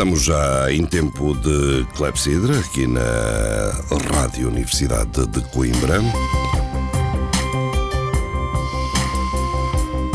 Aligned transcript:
Estamos 0.00 0.22
já 0.22 0.72
em 0.72 0.86
tempo 0.86 1.34
de 1.34 1.86
Clepsidra, 1.94 2.58
aqui 2.58 2.86
na 2.86 3.02
Rádio 4.10 4.48
Universidade 4.48 5.26
de 5.26 5.42
Coimbra. 5.50 6.00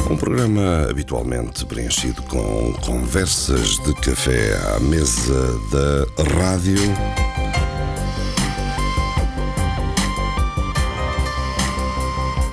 Um 0.10 0.18
programa 0.18 0.88
habitualmente 0.90 1.64
preenchido 1.68 2.20
com 2.24 2.74
conversas 2.84 3.78
de 3.84 3.94
café 4.02 4.58
à 4.76 4.80
mesa 4.80 5.60
da 5.70 6.34
rádio. 6.40 6.82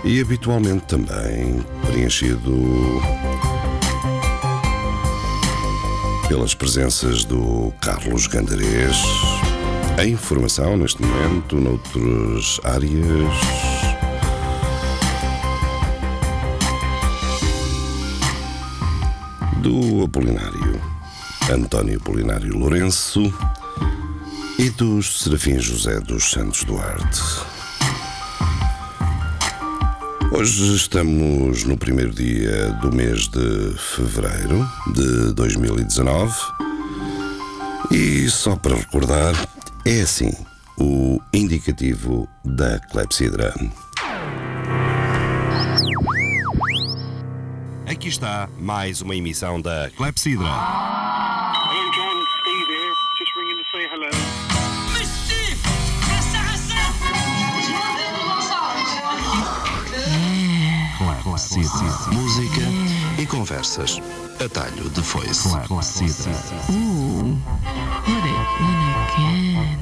E 0.04 0.20
habitualmente 0.20 0.84
também 0.84 1.64
preenchido 1.86 3.00
pelas 6.32 6.54
presenças 6.54 7.26
do 7.26 7.70
Carlos 7.78 8.26
Gandarês. 8.26 8.96
A 9.98 10.06
informação 10.06 10.78
neste 10.78 11.02
momento, 11.02 11.56
noutras 11.56 12.58
áreas. 12.64 13.28
Do 19.58 20.04
Apolinário 20.04 20.80
António 21.52 21.98
Apolinário 21.98 22.56
Lourenço 22.56 23.30
e 24.58 24.70
dos 24.70 25.24
Serafim 25.24 25.58
José 25.58 26.00
dos 26.00 26.30
Santos 26.30 26.64
Duarte. 26.64 27.51
Hoje 30.34 30.74
estamos 30.74 31.64
no 31.64 31.76
primeiro 31.76 32.10
dia 32.10 32.72
do 32.80 32.90
mês 32.90 33.28
de 33.28 33.74
fevereiro 33.76 34.66
de 34.94 35.34
2019 35.34 36.34
e 37.90 38.30
só 38.30 38.56
para 38.56 38.74
recordar, 38.74 39.34
é 39.84 40.00
assim 40.00 40.32
o 40.78 41.20
indicativo 41.34 42.26
da 42.42 42.78
clepsidra. 42.78 43.52
Aqui 47.86 48.08
está 48.08 48.48
mais 48.58 49.02
uma 49.02 49.14
emissão 49.14 49.60
da 49.60 49.90
clepsidra. 49.94 51.01
Música 62.12 62.60
e 63.18 63.26
conversas. 63.26 63.98
Atalho 64.44 64.90
de 64.90 65.02
foice. 65.02 65.48
What 65.48 65.66
it 68.26 68.36
when 68.60 68.78
again. 69.08 69.78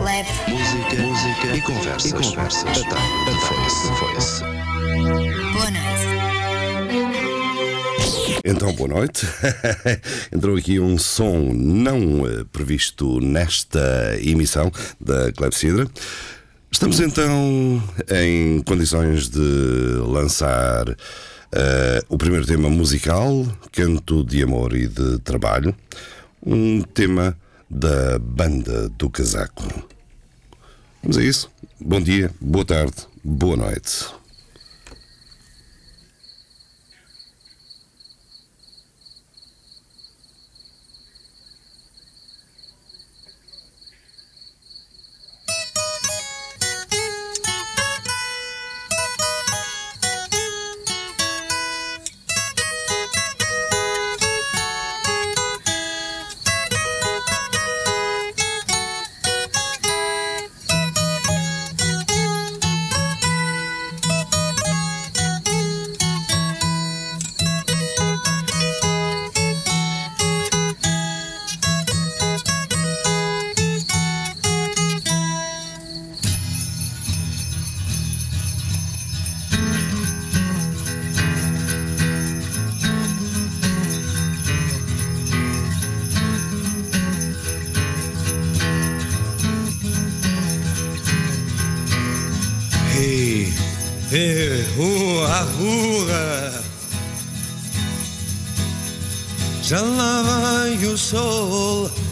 Leve. 0.00 0.30
Música, 0.48 1.02
música 1.02 1.56
e 1.56 1.60
conversas. 1.62 2.10
E 2.10 2.14
conversas. 2.14 2.78
Atalho 2.78 3.24
de 3.24 3.40
foice. 3.40 3.92
foice. 3.94 4.39
Então, 8.60 8.74
boa 8.74 8.90
noite. 8.90 9.26
Entrou 10.30 10.54
aqui 10.54 10.78
um 10.78 10.98
som 10.98 11.50
não 11.54 12.26
eh, 12.26 12.44
previsto 12.52 13.18
nesta 13.18 14.18
emissão 14.20 14.70
da 15.00 15.32
Clepsidra. 15.32 15.88
Estamos 16.70 17.00
então 17.00 17.82
em 18.10 18.60
condições 18.60 19.30
de 19.30 19.40
lançar 20.04 20.94
eh, 21.52 22.04
o 22.06 22.18
primeiro 22.18 22.44
tema 22.44 22.68
musical, 22.68 23.46
Canto 23.72 24.22
de 24.22 24.42
Amor 24.42 24.76
e 24.76 24.86
de 24.86 25.18
Trabalho, 25.20 25.74
um 26.44 26.82
tema 26.82 27.34
da 27.70 28.18
Banda 28.18 28.90
do 28.90 29.08
Casaco. 29.08 29.64
Vamos 31.02 31.16
a 31.16 31.22
isso. 31.22 31.50
Bom 31.80 31.98
dia, 32.02 32.30
boa 32.38 32.66
tarde, 32.66 33.06
boa 33.24 33.56
noite. 33.56 34.19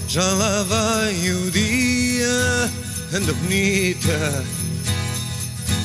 Já 0.09 0.25
lá 0.25 0.63
vai 0.63 1.31
o 1.31 1.51
dia, 1.51 2.71
anda 3.13 3.33
bonita. 3.35 4.45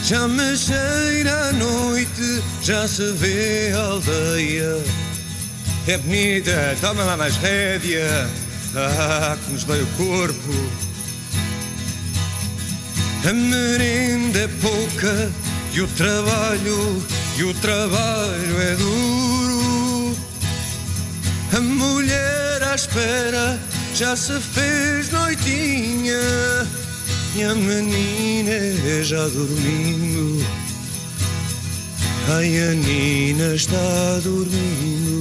Já 0.05 0.27
me 0.29 0.55
cheira 0.55 1.49
a 1.49 1.53
noite, 1.53 2.41
já 2.63 2.87
se 2.87 3.11
vê 3.13 3.73
a 3.75 3.79
aldeia. 3.79 4.81
É 5.87 5.97
bonita, 5.97 6.77
toma 6.79 7.03
lá 7.03 7.17
mais 7.17 7.35
rédea, 7.35 8.29
ah, 8.75 9.37
que 9.43 9.51
nos 9.51 9.63
o 9.63 9.87
corpo. 9.97 10.53
A 13.27 13.33
merenda 13.33 14.39
é 14.39 14.47
pouca 14.61 15.31
e 15.73 15.81
o 15.81 15.87
trabalho, 15.89 17.05
e 17.37 17.43
o 17.43 17.53
trabalho 17.55 18.61
é 18.61 18.75
duro. 18.75 20.17
A 21.57 21.59
mulher 21.59 22.63
à 22.63 22.75
espera 22.75 23.72
já 23.95 24.15
se 24.15 24.39
fez 24.39 25.11
noitinha 25.11 26.17
e 27.35 27.43
a 27.43 27.53
menina 27.53 28.51
é 28.51 29.03
já 29.03 29.27
dormindo. 29.27 30.43
Ai, 32.35 32.57
a 32.57 32.73
Nina 32.73 33.53
está 33.53 34.19
dormindo. 34.23 35.12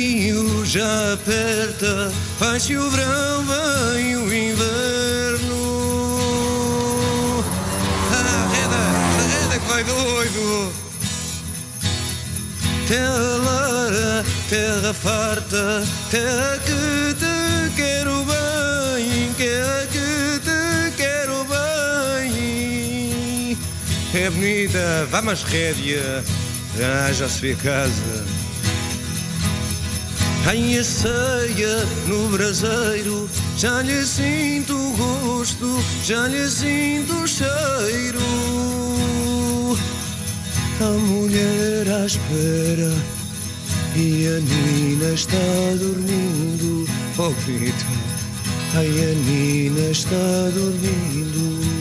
O 0.00 0.02
frio 0.02 0.64
já 0.64 1.12
aperta, 1.12 2.10
faz-se 2.38 2.74
o 2.74 2.90
verão, 2.90 3.44
vem 3.44 4.16
o 4.16 4.32
inverno. 4.32 5.54
Arreda, 8.10 8.76
arreda 9.18 9.58
que 9.58 9.68
vai 9.68 9.84
doido. 9.84 10.72
Terra 12.88 13.36
lara, 13.44 14.24
terra 14.48 14.94
farta, 14.94 15.84
terra 16.10 16.58
que 16.64 17.14
te 17.14 17.70
quero 17.76 18.24
bem, 18.24 19.34
terra 19.36 19.86
que 19.92 20.40
te 20.40 20.92
quero 20.96 21.44
bem. 21.44 22.30
É 24.14 24.30
bonita, 24.30 25.06
vá 25.10 25.20
mais 25.20 25.42
rédea, 25.42 26.24
ah, 26.78 27.12
já 27.12 27.28
se 27.28 27.40
vê 27.40 27.54
casa. 27.54 28.39
Ai, 30.50 30.78
a 30.78 30.82
ceia 30.82 31.86
no 32.08 32.28
braseiro, 32.30 33.30
já 33.56 33.82
lhe 33.82 34.04
sinto 34.04 34.74
o 34.74 34.96
gosto, 34.96 35.78
já 36.04 36.26
lhe 36.26 36.48
sinto 36.48 37.14
o 37.14 37.28
cheiro. 37.28 38.18
A 40.80 40.90
mulher 41.06 41.88
à 41.88 42.04
espera 42.04 42.92
e 43.94 44.26
a 44.26 44.40
Nina 44.40 45.14
está 45.14 45.36
dormindo. 45.78 46.84
Oh, 47.16 47.30
bonito, 47.46 47.86
ai, 48.74 48.88
a 48.88 49.14
Nina 49.30 49.88
está 49.92 50.50
dormindo. 50.52 51.79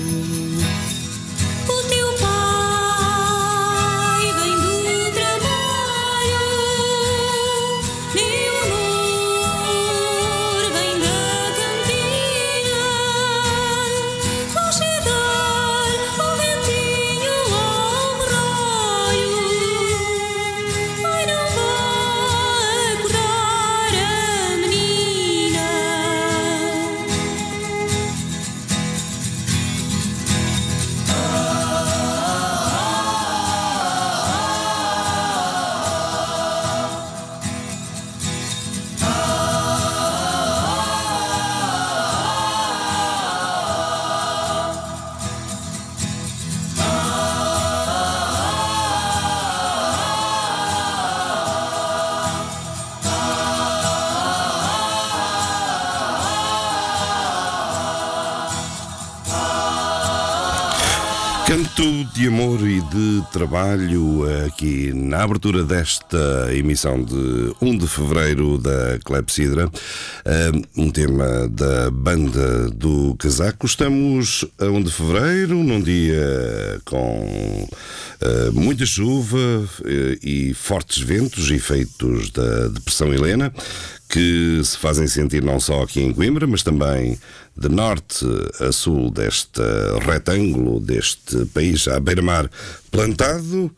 Canto 61.50 62.06
de 62.14 62.28
amor 62.28 62.60
e 62.62 62.80
de 62.80 63.24
trabalho 63.32 64.22
aqui 64.46 64.94
na 64.94 65.24
abertura 65.24 65.64
desta 65.64 66.48
emissão 66.54 67.04
de 67.04 67.56
1 67.60 67.76
de 67.76 67.88
fevereiro 67.88 68.60
da 68.60 69.00
Clepsidra, 69.04 69.68
um 70.78 70.92
tema 70.92 71.50
da 71.50 71.90
banda 71.90 72.70
do 72.70 73.16
Casaco. 73.16 73.66
Estamos 73.66 74.46
a 74.60 74.66
1 74.66 74.84
de 74.84 74.92
fevereiro, 74.92 75.64
num 75.64 75.82
dia 75.82 76.80
com 76.86 77.68
eh, 78.22 78.50
muita 78.52 78.86
chuva 78.86 79.38
eh, 79.86 80.18
e 80.22 80.54
fortes 80.54 81.02
ventos, 81.02 81.50
efeitos 81.50 82.30
da 82.32 82.68
Depressão 82.68 83.14
Helena, 83.14 83.54
que 84.10 84.62
se 84.64 84.78
fazem 84.78 85.08
sentir 85.08 85.42
não 85.42 85.60
só 85.60 85.84
aqui 85.84 86.02
em 86.02 86.14
Coimbra, 86.14 86.46
mas 86.46 86.62
também 86.62 87.18
de 87.56 87.70
norte 87.70 88.26
a 88.60 88.72
sul 88.72 89.10
deste 89.12 89.62
retângulo, 90.06 90.80
deste 90.80 91.46
país 91.48 91.88
à 91.88 92.00
beira-mar 92.00 92.50
plantado. 92.92 93.72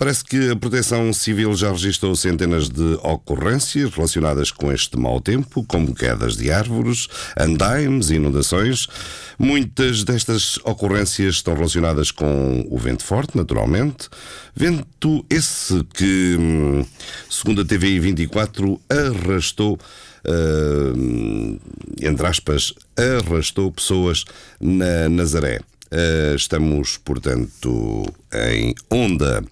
Parece 0.00 0.24
que 0.24 0.50
a 0.50 0.56
Proteção 0.56 1.12
Civil 1.12 1.54
já 1.54 1.70
registrou 1.70 2.16
centenas 2.16 2.70
de 2.70 2.94
ocorrências 3.02 3.92
relacionadas 3.92 4.50
com 4.50 4.72
este 4.72 4.98
mau 4.98 5.20
tempo, 5.20 5.62
como 5.68 5.94
quedas 5.94 6.38
de 6.38 6.50
árvores, 6.50 7.06
andaimes, 7.38 8.08
inundações. 8.08 8.86
Muitas 9.38 10.02
destas 10.02 10.56
ocorrências 10.64 11.34
estão 11.34 11.52
relacionadas 11.52 12.10
com 12.10 12.66
o 12.70 12.78
vento 12.78 13.04
forte, 13.04 13.36
naturalmente. 13.36 14.08
Vento 14.56 15.22
esse 15.28 15.84
que, 15.92 16.34
hum, 16.40 16.82
segundo 17.28 17.60
a 17.60 17.64
TVI 17.66 18.00
24, 18.00 18.80
arrastou 18.88 19.78
uh, 20.24 21.60
entre 22.00 22.26
aspas, 22.26 22.72
arrastou 22.96 23.70
pessoas 23.70 24.24
na 24.58 25.10
Nazaré. 25.10 25.60
Uh, 25.92 26.34
estamos, 26.36 26.96
portanto, 26.96 28.10
em 28.32 28.74
onda 28.90 29.44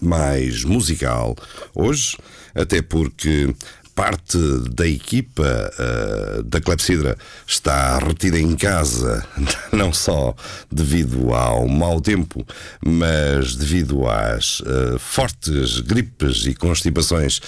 mais 0.00 0.64
musical 0.64 1.36
hoje, 1.74 2.16
até 2.54 2.82
porque 2.82 3.54
parte 3.96 4.38
da 4.74 4.86
equipa 4.86 5.42
uh, 5.42 6.42
da 6.42 6.60
Clepsidra 6.60 7.16
está 7.46 7.98
retida 7.98 8.38
em 8.38 8.54
casa, 8.54 9.26
não 9.72 9.90
só 9.90 10.34
devido 10.70 11.32
ao 11.32 11.66
mau 11.66 11.98
tempo, 11.98 12.46
mas 12.84 13.56
devido 13.56 14.06
às 14.06 14.60
uh, 14.60 14.98
fortes 14.98 15.80
gripes 15.80 16.44
e 16.44 16.54
constipações 16.54 17.40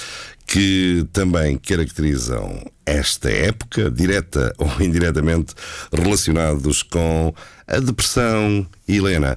que 0.49 1.07
também 1.13 1.59
caracterizam 1.59 2.65
esta 2.87 3.31
época, 3.31 3.91
direta 3.91 4.51
ou 4.57 4.81
indiretamente 4.81 5.55
relacionados 5.93 6.83
com 6.83 7.35
a 7.67 7.79
depressão 7.79 8.67
Helena. 8.89 9.37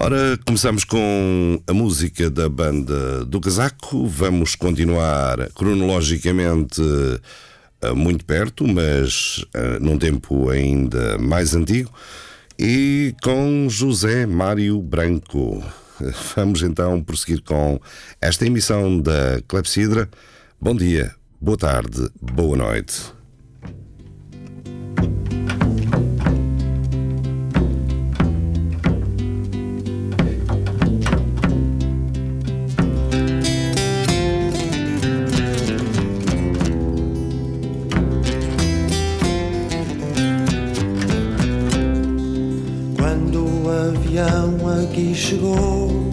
Ora, 0.00 0.38
começamos 0.46 0.84
com 0.84 1.60
a 1.66 1.72
música 1.74 2.30
da 2.30 2.48
banda 2.48 3.24
do 3.24 3.40
Casaco, 3.40 4.06
vamos 4.06 4.54
continuar 4.54 5.50
cronologicamente 5.50 6.80
uh, 6.80 7.96
muito 7.96 8.24
perto, 8.24 8.64
mas 8.64 9.38
uh, 9.56 9.80
num 9.80 9.98
tempo 9.98 10.48
ainda 10.48 11.18
mais 11.18 11.56
antigo, 11.56 11.92
e 12.56 13.16
com 13.20 13.66
José 13.68 14.26
Mário 14.26 14.80
Branco. 14.80 15.60
Vamos 16.34 16.62
então 16.62 17.02
prosseguir 17.02 17.42
com 17.42 17.80
esta 18.20 18.46
emissão 18.46 19.00
da 19.00 19.40
Clepsidra. 19.46 20.08
Bom 20.64 20.76
dia, 20.76 21.12
boa 21.40 21.58
tarde, 21.58 22.08
boa 22.20 22.56
noite. 22.56 23.12
Chegou, 45.14 46.10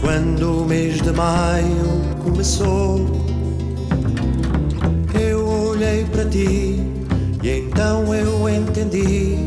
quando 0.00 0.62
o 0.62 0.66
mês 0.66 1.00
de 1.00 1.12
maio 1.12 1.99
começou, 2.24 3.06
eu 5.18 5.46
olhei 5.46 6.04
para 6.04 6.24
ti 6.26 6.80
e 7.42 7.48
então 7.48 8.14
eu 8.14 8.48
entendi. 8.48 9.38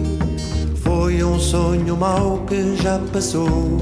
Foi 0.75 1.23
um 1.23 1.39
sonho 1.39 1.95
mau 1.95 2.43
que 2.47 2.75
já 2.75 2.99
passou. 3.11 3.77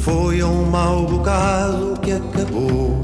Foi 0.00 0.42
um 0.42 0.64
mau 0.64 1.06
bocado 1.06 1.98
que 2.00 2.12
acabou. 2.12 3.00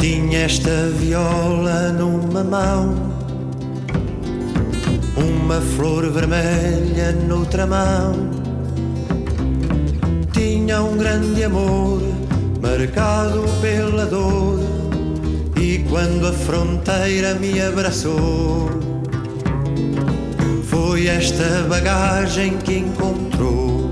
Tinha 0.00 0.40
esta 0.40 0.88
viola 0.98 1.92
numa 1.92 2.42
mão, 2.42 3.09
uma 5.50 5.60
flor 5.60 6.08
vermelha 6.12 7.10
noutra 7.26 7.66
mão. 7.66 8.30
Tinha 10.32 10.80
um 10.80 10.96
grande 10.96 11.42
amor 11.42 12.00
marcado 12.62 13.42
pela 13.60 14.06
dor 14.06 14.60
E 15.56 15.78
quando 15.90 16.28
a 16.28 16.32
fronteira 16.32 17.34
me 17.34 17.60
abraçou, 17.60 18.70
foi 20.68 21.08
esta 21.08 21.66
bagagem 21.68 22.56
que 22.58 22.78
encontrou. 22.78 23.89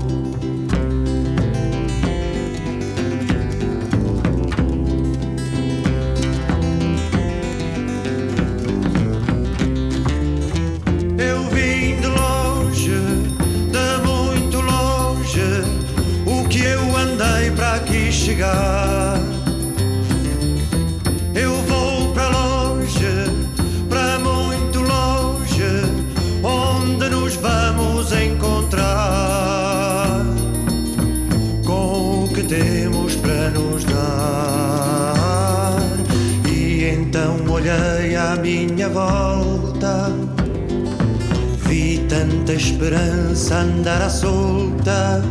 Tanta 42.49 42.53
esperança 42.53 43.59
andar 43.59 44.01
à 44.01 44.09
solta 44.09 45.21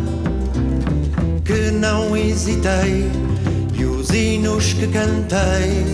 que 1.44 1.72
não 1.72 2.16
hesitei 2.16 3.10
e 3.76 3.84
os 3.84 4.10
hinos 4.10 4.72
que 4.74 4.86
cantei 4.86 5.84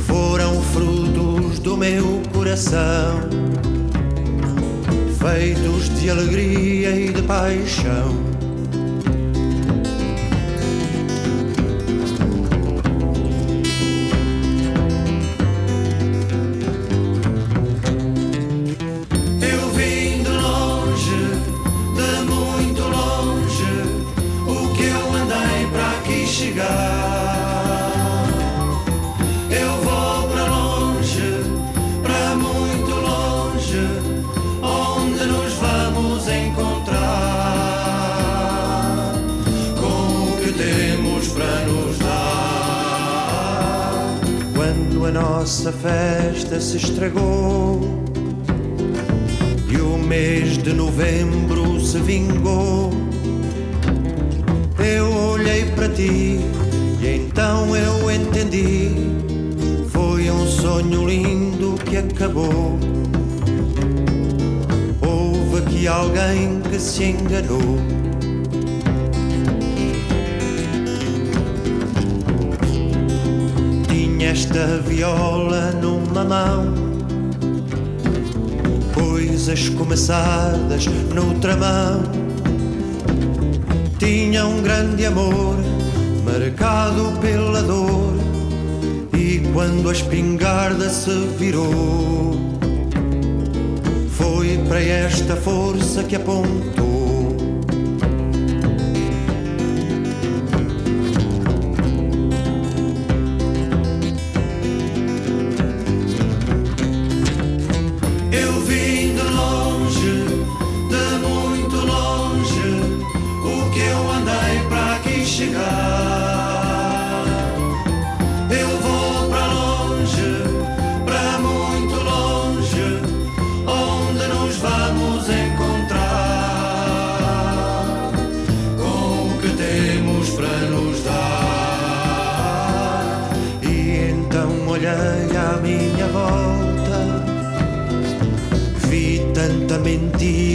foram 0.00 0.60
frutos 0.60 1.60
do 1.60 1.78
meu 1.78 2.20
coração, 2.32 3.20
feitos 5.18 5.88
de 5.98 6.10
alegria 6.10 6.90
e 6.90 7.10
de 7.10 7.22
paixão. 7.22 8.29
Se 46.60 46.76
estragou. 46.76 47.80
E 49.70 49.76
o 49.76 49.96
mês 49.96 50.58
de 50.58 50.74
novembro 50.74 51.80
se 51.80 51.98
vingou. 51.98 52.90
Eu 54.78 55.10
olhei 55.10 55.64
para 55.74 55.88
ti 55.88 56.38
e 57.00 57.06
então 57.06 57.74
eu 57.74 58.10
entendi. 58.10 58.90
Foi 59.88 60.30
um 60.30 60.46
sonho 60.46 61.08
lindo 61.08 61.76
que 61.84 61.96
acabou. 61.96 62.78
Houve 65.00 65.58
aqui 65.58 65.88
alguém 65.88 66.60
que 66.70 66.78
se 66.78 67.04
enganou. 67.04 67.78
Tinha 73.88 74.30
esta 74.30 74.78
viola 74.86 75.72
numa 76.10 76.24
mão 76.24 76.90
coisas 78.92 79.68
começadas 79.70 80.86
noutra 81.14 81.56
mão. 81.56 82.02
Tinha 83.98 84.44
um 84.44 84.60
grande 84.60 85.06
amor, 85.06 85.56
marcado 86.24 87.12
pela 87.20 87.62
dor. 87.62 88.14
E 89.16 89.40
quando 89.52 89.88
a 89.88 89.92
espingarda 89.92 90.88
se 90.88 91.10
virou, 91.38 92.34
foi 94.10 94.58
para 94.68 94.82
esta 94.82 95.36
força 95.36 96.02
que 96.02 96.16
apontou. 96.16 96.99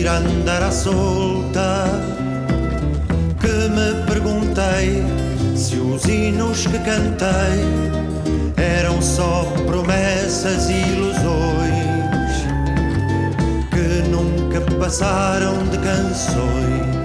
Mentira 0.05 0.17
andar 0.17 0.62
à 0.62 0.71
solta 0.71 1.85
que 3.41 3.47
me 3.47 4.05
perguntei 4.05 5.03
se 5.55 5.77
os 5.77 6.05
hinos 6.05 6.67
que 6.67 6.77
cantei 6.79 7.65
eram 8.55 9.01
só 9.01 9.45
promessas 9.65 10.69
e 10.69 10.74
ilusões 10.74 12.45
que 13.71 14.09
nunca 14.09 14.62
passaram 14.77 15.63
de 15.69 15.77
canções. 15.79 17.04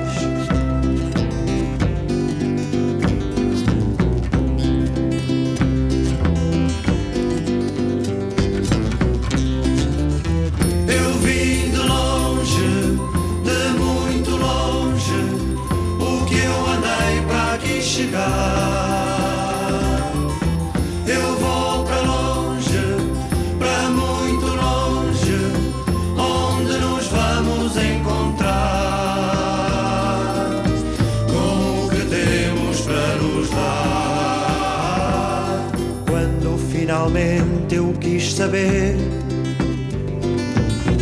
Finalmente 37.00 37.76
eu 37.76 37.94
quis 37.98 38.34
saber 38.34 38.94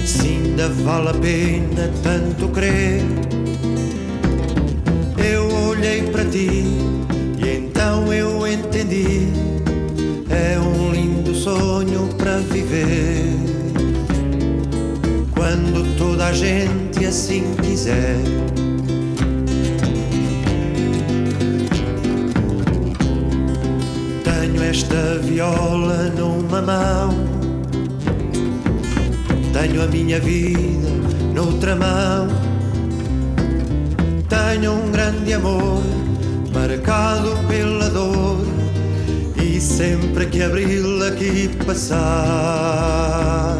se 0.07 0.29
ainda 0.29 0.69
vale 0.69 1.09
a 1.09 1.15
pena 1.15 1.91
tanto 2.05 2.49
crer. 2.51 3.03
Eu 5.19 5.49
olhei 5.69 6.03
para 6.03 6.25
ti 6.25 6.65
e 7.43 7.57
então 7.57 8.13
eu 8.13 8.47
entendi. 8.47 9.27
É 10.31 10.59
um 10.61 10.93
lindo 10.93 11.35
sonho 11.35 12.09
para 12.17 12.39
viver. 12.39 13.35
Quando 15.35 15.97
toda 15.99 16.27
a 16.27 16.33
gente 16.33 17.05
assim 17.05 17.43
quiser. 17.61 18.17
Esta 24.79 25.19
viola 25.19 26.05
numa 26.17 26.63
mão. 26.63 27.11
Tenho 29.53 29.83
a 29.83 29.87
minha 29.89 30.21
vida 30.21 30.89
noutra 31.35 31.75
mão. 31.75 32.29
Tenho 34.29 34.75
um 34.75 34.93
grande 34.93 35.33
amor 35.33 35.83
marcado 36.55 37.37
pela 37.49 37.91
dor. 37.91 38.39
E 39.43 39.61
sempre 39.61 40.27
que 40.27 40.43
abril 40.43 41.05
aqui 41.09 41.51
passar, 41.67 43.57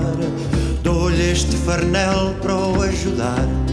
dou-lhe 0.85 1.33
este 1.33 1.57
farnel 1.57 2.37
para 2.41 2.55
o 2.55 2.81
ajudar. 2.83 3.68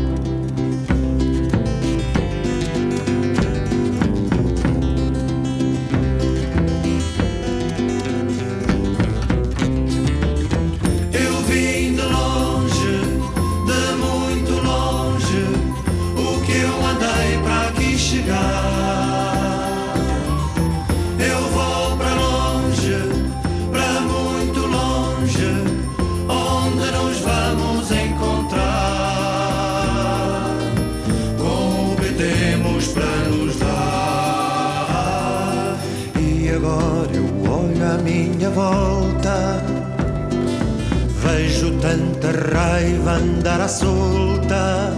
Tanta 41.86 42.32
raiva 42.52 43.12
andar 43.12 43.62
à 43.62 43.68
solta 43.68 44.92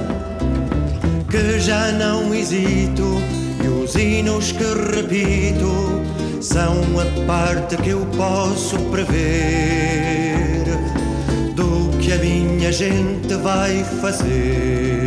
que 1.29 1.59
já 1.59 1.91
não 1.91 2.33
hesito 2.33 3.21
e 3.61 3.67
os 3.67 3.93
hinos 3.95 4.53
que 4.53 4.63
repito 4.95 6.01
são 6.39 6.77
a 7.01 7.25
parte 7.25 7.75
que 7.75 7.89
eu 7.89 8.05
posso 8.15 8.77
prever 8.89 10.63
do 11.55 11.97
que 11.97 12.13
a 12.13 12.17
minha 12.19 12.71
gente 12.71 13.33
vai 13.35 13.83
fazer. 14.01 15.06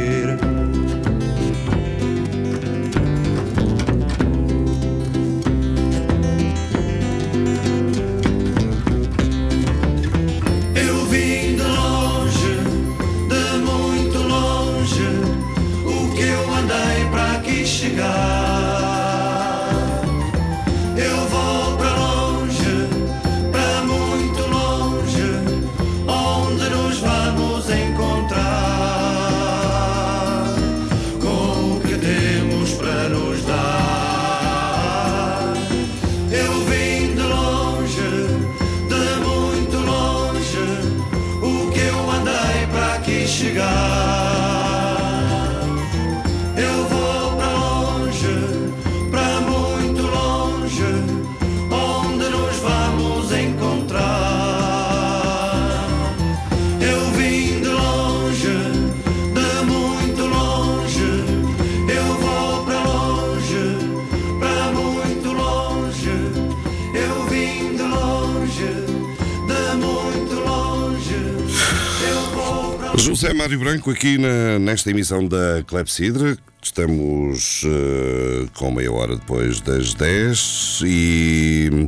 José 73.00 73.32
Mário 73.32 73.58
Branco 73.58 73.90
aqui 73.90 74.18
na- 74.18 74.58
nesta 74.58 74.90
emissão 74.90 75.26
da 75.26 75.62
Clepsidra. 75.66 76.36
Estamos 76.62 77.62
eh, 77.64 78.46
com 78.54 78.70
meia 78.70 78.92
hora 78.92 79.16
depois 79.16 79.60
das 79.60 79.94
10 79.94 80.80
e 80.84 81.86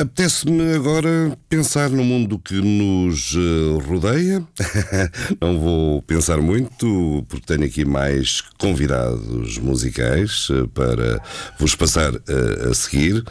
apetece-me 0.00 0.74
agora 0.74 1.36
pensar 1.48 1.90
no 1.90 2.04
mundo 2.04 2.38
que 2.38 2.54
nos 2.54 3.34
eh, 3.34 3.86
rodeia. 3.86 4.46
Não 5.40 5.58
vou 5.58 6.02
pensar 6.02 6.38
muito 6.38 7.24
porque 7.28 7.46
tenho 7.46 7.64
aqui 7.64 7.84
mais 7.84 8.40
convidados 8.58 9.58
musicais 9.58 10.48
eh, 10.50 10.66
para 10.74 11.22
vos 11.58 11.74
passar 11.74 12.14
eh, 12.14 12.68
a 12.70 12.74
seguir 12.74 13.24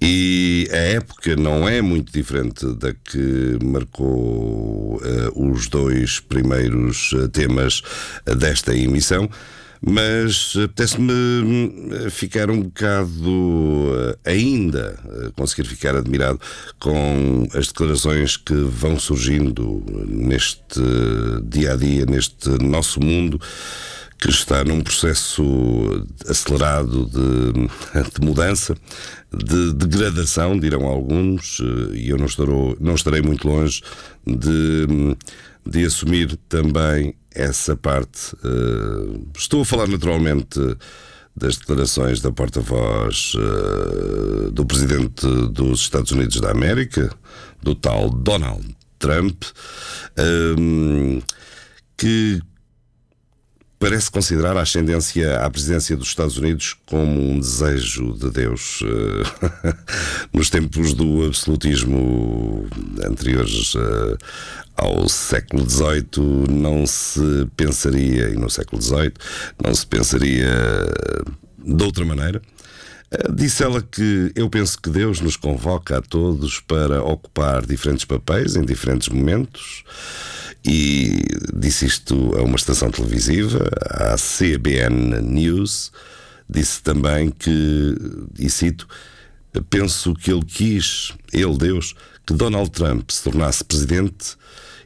e 0.00 0.68
a 0.72 0.76
época 0.76 1.36
não 1.36 1.68
é 1.68 1.80
muito 1.80 2.12
diferente 2.12 2.66
da 2.74 2.92
que 2.92 3.58
marcou 3.64 5.00
os 5.34 5.68
dois 5.68 6.20
primeiros 6.20 7.14
temas 7.32 7.82
desta 8.26 8.74
emissão. 8.76 9.30
Mas 9.80 10.54
apetece-me 10.56 11.12
hum, 11.12 12.10
ficar 12.10 12.50
um 12.50 12.62
bocado 12.62 14.16
eh, 14.24 14.32
ainda, 14.32 14.98
eh, 15.04 15.30
conseguir 15.36 15.68
ficar 15.68 15.94
admirado 15.94 16.40
com 16.80 17.46
as 17.54 17.68
declarações 17.68 18.36
que 18.36 18.54
vão 18.54 18.98
surgindo 18.98 19.84
neste 20.08 20.80
dia 21.48 21.72
a 21.72 21.76
dia, 21.76 22.06
neste 22.06 22.48
nosso 22.62 23.00
mundo 23.00 23.40
que 24.24 24.30
está 24.30 24.64
num 24.64 24.80
processo 24.80 25.42
acelerado 26.26 27.04
de, 27.06 27.52
de 28.10 28.26
mudança, 28.26 28.74
de 29.30 29.74
degradação, 29.74 30.58
dirão 30.58 30.86
alguns, 30.86 31.60
eh, 31.60 31.96
e 31.96 32.08
eu 32.08 32.16
não, 32.16 32.24
estarou, 32.24 32.74
não 32.80 32.94
estarei 32.94 33.20
muito 33.20 33.46
longe 33.46 33.82
de, 34.26 34.86
de 35.66 35.84
assumir 35.84 36.38
também 36.48 37.14
essa 37.34 37.76
parte. 37.76 38.34
Eh, 38.44 39.20
Estou 39.36 39.62
a 39.62 39.64
falar 39.64 39.88
naturalmente 39.88 40.58
das 41.36 41.56
declarações 41.56 42.20
da 42.20 42.30
porta-voz 42.30 43.32
eh, 43.36 44.50
do 44.50 44.64
presidente 44.64 45.26
dos 45.48 45.80
Estados 45.80 46.12
Unidos 46.12 46.40
da 46.40 46.52
América, 46.52 47.10
do 47.62 47.74
tal 47.74 48.08
Donald 48.08 48.76
Trump, 48.98 49.42
eh, 50.16 51.22
que 51.96 52.40
parece 53.78 54.10
considerar 54.10 54.56
a 54.56 54.62
ascendência 54.62 55.40
à 55.40 55.50
presidência 55.50 55.96
dos 55.96 56.08
Estados 56.08 56.38
Unidos 56.38 56.76
como 56.86 57.20
um 57.20 57.38
desejo 57.38 58.14
de 58.14 58.30
Deus. 58.30 58.80
Eh, 58.82 59.74
Nos 60.32 60.50
tempos 60.50 60.94
do 60.94 61.24
absolutismo 61.26 62.66
anteriores 63.04 63.74
eh, 63.76 64.16
ao 64.76 65.08
século 65.08 65.68
XVIII, 65.68 66.50
não 66.50 66.86
se 66.86 67.46
pensaria, 67.56 68.30
e 68.30 68.36
no 68.36 68.50
século 68.50 68.82
XVIII, 68.82 69.12
não 69.62 69.74
se 69.74 69.86
pensaria 69.86 70.52
de 71.64 71.84
outra 71.84 72.04
maneira. 72.04 72.42
Eh, 73.10 73.32
Disse 73.32 73.62
ela 73.62 73.82
que 73.82 74.32
eu 74.34 74.48
penso 74.48 74.80
que 74.80 74.90
Deus 74.90 75.20
nos 75.20 75.36
convoca 75.36 75.98
a 75.98 76.02
todos 76.02 76.60
para 76.60 77.02
ocupar 77.02 77.66
diferentes 77.66 78.04
papéis 78.04 78.56
em 78.56 78.64
diferentes 78.64 79.08
momentos 79.08 79.84
e 80.64 81.22
disse 81.54 81.86
isto 81.86 82.34
a 82.36 82.42
uma 82.42 82.56
estação 82.56 82.90
televisiva, 82.90 83.68
à 83.82 84.16
CBN 84.16 85.20
News. 85.20 85.92
Disse 86.48 86.82
também 86.82 87.30
que, 87.30 87.94
e 88.38 88.48
cito, 88.50 88.86
penso 89.70 90.14
que 90.14 90.30
ele 90.30 90.44
quis, 90.44 91.12
ele, 91.32 91.56
Deus, 91.56 91.94
que 92.26 92.34
Donald 92.34 92.70
Trump 92.70 93.10
se 93.10 93.22
tornasse 93.24 93.64
presidente 93.64 94.36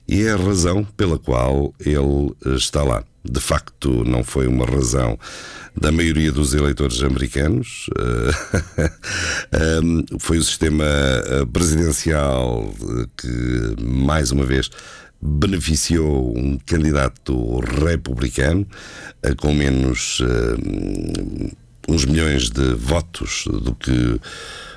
e 0.06 0.22
é 0.22 0.30
a 0.32 0.36
razão 0.36 0.84
pela 0.84 1.18
qual 1.18 1.74
ele 1.78 2.34
está 2.56 2.82
lá. 2.82 3.04
De 3.24 3.40
facto, 3.40 4.04
não 4.04 4.24
foi 4.24 4.46
uma 4.46 4.64
razão 4.64 5.18
da 5.76 5.92
maioria 5.92 6.32
dos 6.32 6.54
eleitores 6.54 7.02
americanos. 7.02 7.90
Foi 10.18 10.38
o 10.38 10.42
sistema 10.42 10.84
eh, 10.84 11.44
presidencial 11.52 12.72
eh, 12.82 13.06
que, 13.16 13.82
mais 13.82 14.30
uma 14.32 14.44
vez, 14.44 14.70
beneficiou 15.20 16.36
um 16.36 16.58
candidato 16.58 17.60
republicano 17.60 18.66
eh, 19.22 19.34
com 19.34 19.52
menos 19.52 20.20
eh, 20.22 21.52
uns 21.88 22.04
milhões 22.04 22.50
de 22.50 22.74
votos 22.74 23.44
do 23.46 23.74
que 23.74 24.20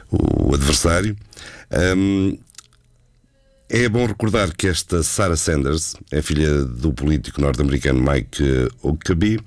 o 0.09 0.53
adversário. 0.55 1.15
Um, 1.95 2.37
É 3.73 3.87
bom 3.87 4.05
recordar 4.05 4.51
que 4.53 4.67
esta 4.67 5.01
Sarah 5.01 5.37
Sanders 5.37 5.95
é 6.11 6.21
filha 6.21 6.65
do 6.65 6.91
político 6.91 7.39
norte-americano 7.39 8.01
Mike 8.01 8.43
Huckabee, 8.83 9.39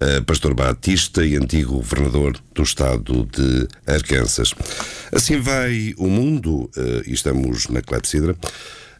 eh, 0.00 0.20
pastor 0.22 0.54
batista 0.54 1.24
e 1.24 1.36
antigo 1.36 1.74
governador 1.74 2.36
do 2.52 2.64
estado 2.64 3.28
de 3.30 3.68
Arkansas. 3.86 4.52
Assim 5.12 5.40
vai 5.40 5.94
o 5.98 6.08
mundo, 6.08 6.68
e 7.06 7.12
estamos 7.12 7.68
na 7.68 7.80
Clepsidra, 7.80 8.36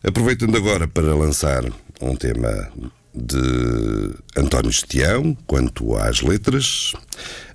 aproveitando 0.02 0.56
agora 0.56 0.88
para 0.88 1.14
lançar 1.14 1.64
um 2.00 2.16
tema 2.16 2.70
de 3.14 4.14
António 4.36 4.70
Estião 4.70 5.36
quanto 5.46 5.96
às 5.96 6.20
letras, 6.20 6.92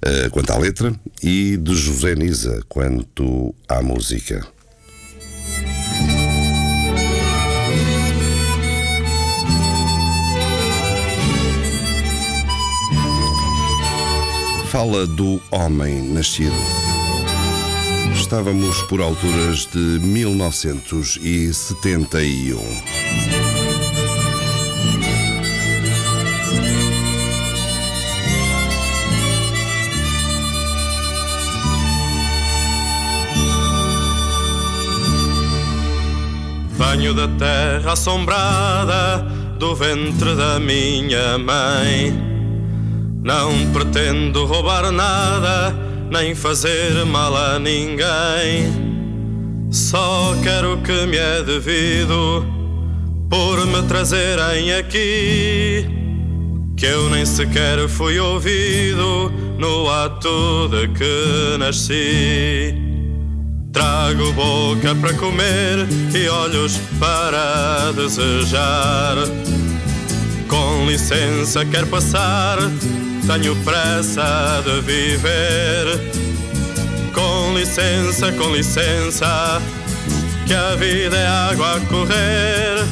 eh, 0.02 0.30
quanto 0.30 0.52
à 0.52 0.58
letra, 0.58 0.94
e 1.24 1.58
de 1.58 1.76
José 1.76 2.14
Nisa 2.16 2.62
quanto 2.68 3.56
à 3.68 3.82
música. 3.82 4.46
Fala 14.70 15.08
do 15.08 15.42
homem 15.52 16.02
nascido. 16.12 16.52
Estávamos 18.26 18.82
por 18.90 19.02
alturas 19.02 19.68
de 19.68 19.78
1971. 19.78 22.58
Venho 36.72 37.14
da 37.14 37.28
terra 37.28 37.92
assombrada 37.92 39.20
do 39.60 39.76
ventre 39.76 40.36
da 40.36 40.60
minha 40.60 41.38
mãe. 41.38 42.12
Não 43.22 43.72
pretendo 43.72 44.46
roubar 44.46 44.92
nada, 44.92 45.85
nem 46.10 46.36
fazer 46.36 47.06
mal 47.06 47.36
a 47.36 47.60
ninguém. 47.60 48.86
Só 49.72 50.36
quero 50.42 50.76
o 50.76 50.82
que 50.82 51.06
me 51.06 51.18
é 51.18 51.44
devido 51.44 52.46
por 53.30 53.66
me 53.66 53.82
trazerem 53.88 54.74
aqui. 54.74 55.86
Que 56.78 56.86
eu 56.86 57.10
nem 57.10 57.26
sequer 57.26 57.88
fui 57.88 58.20
ouvido 58.20 59.32
no 59.58 59.90
ato 59.90 60.70
de 60.70 60.88
que 60.90 61.58
nasci. 61.58 62.76
Trago 63.72 64.32
boca 64.34 64.96
para 64.96 65.14
comer 65.16 65.86
e 66.14 66.28
olhos 66.30 66.78
para 67.00 67.92
desejar. 67.92 69.16
Com 70.48 70.86
licença, 70.86 71.66
quero 71.66 71.88
passar, 71.88 72.58
tenho 73.28 73.56
pressa 73.58 74.64
de 74.64 74.82
viver. 74.82 76.00
Com 77.14 77.58
licença, 77.58 78.32
com 78.34 78.54
licença, 78.56 79.62
que 80.46 80.54
a 80.54 80.76
vida 80.76 81.18
é 81.18 81.28
água 81.28 81.78
a 81.78 81.80
correr. 81.82 82.86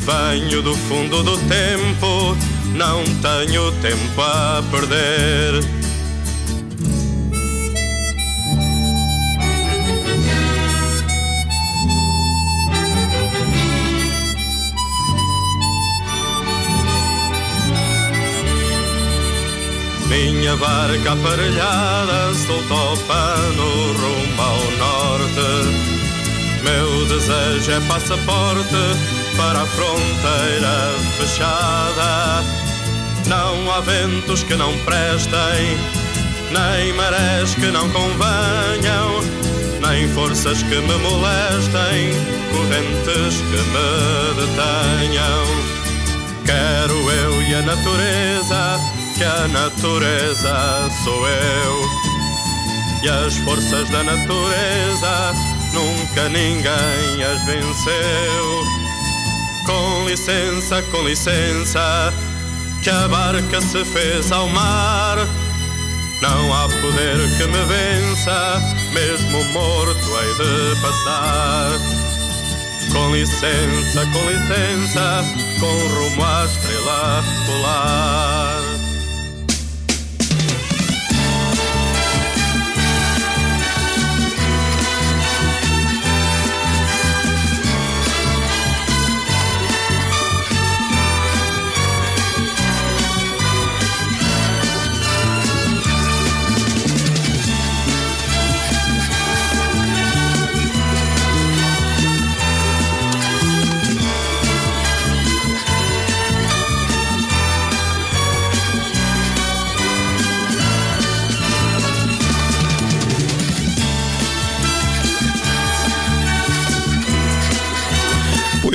Venho 0.00 0.62
do 0.62 0.74
fundo 0.74 1.22
do 1.22 1.36
tempo, 1.48 2.36
não 2.74 3.02
tenho 3.04 3.72
tempo 3.80 4.20
a 4.20 4.62
perder. 4.70 5.83
Minha 20.14 20.54
barca 20.56 21.12
aparelhada 21.12 22.32
soltou 22.46 22.92
o 22.92 22.96
pano 22.98 23.92
rumo 23.94 24.42
ao 24.42 24.58
norte. 24.78 25.50
Meu 26.62 27.04
desejo 27.06 27.72
é 27.72 27.80
passaporte 27.88 28.76
para 29.36 29.62
a 29.62 29.66
fronteira 29.66 30.94
fechada. 31.18 32.44
Não 33.26 33.72
há 33.72 33.80
ventos 33.80 34.44
que 34.44 34.54
não 34.54 34.72
prestem, 34.84 35.76
nem 36.52 36.92
marés 36.92 37.56
que 37.56 37.66
não 37.72 37.90
convenham, 37.90 39.20
nem 39.80 40.08
forças 40.10 40.62
que 40.62 40.76
me 40.76 40.94
molestem, 40.94 42.12
correntes 42.52 43.40
que 43.50 43.58
me 43.72 43.88
detenham. 44.38 45.74
Quero 46.46 47.10
eu 47.10 47.42
e 47.42 47.54
a 47.56 47.62
natureza, 47.62 48.93
que 49.14 49.24
a 49.24 49.48
natureza 49.48 50.90
sou 51.04 51.28
eu. 51.28 52.04
E 53.02 53.08
as 53.08 53.36
forças 53.38 53.88
da 53.90 54.02
natureza 54.02 55.34
nunca 55.72 56.28
ninguém 56.28 57.22
as 57.22 57.42
venceu. 57.44 58.64
Com 59.66 60.08
licença, 60.08 60.82
com 60.90 61.02
licença, 61.02 62.12
que 62.82 62.90
a 62.90 63.08
barca 63.08 63.60
se 63.60 63.84
fez 63.84 64.32
ao 64.32 64.48
mar. 64.48 65.16
Não 66.20 66.52
há 66.52 66.68
poder 66.68 67.18
que 67.36 67.46
me 67.46 67.64
vença, 67.66 68.62
mesmo 68.92 69.44
morto 69.52 70.08
hei 70.18 70.34
de 70.34 70.80
passar. 70.80 71.70
Com 72.92 73.14
licença, 73.14 74.06
com 74.12 74.30
licença, 74.30 75.24
com 75.60 75.94
rumo 75.94 76.24
à 76.24 76.44
estrela 76.44 77.24
polar. 77.46 78.73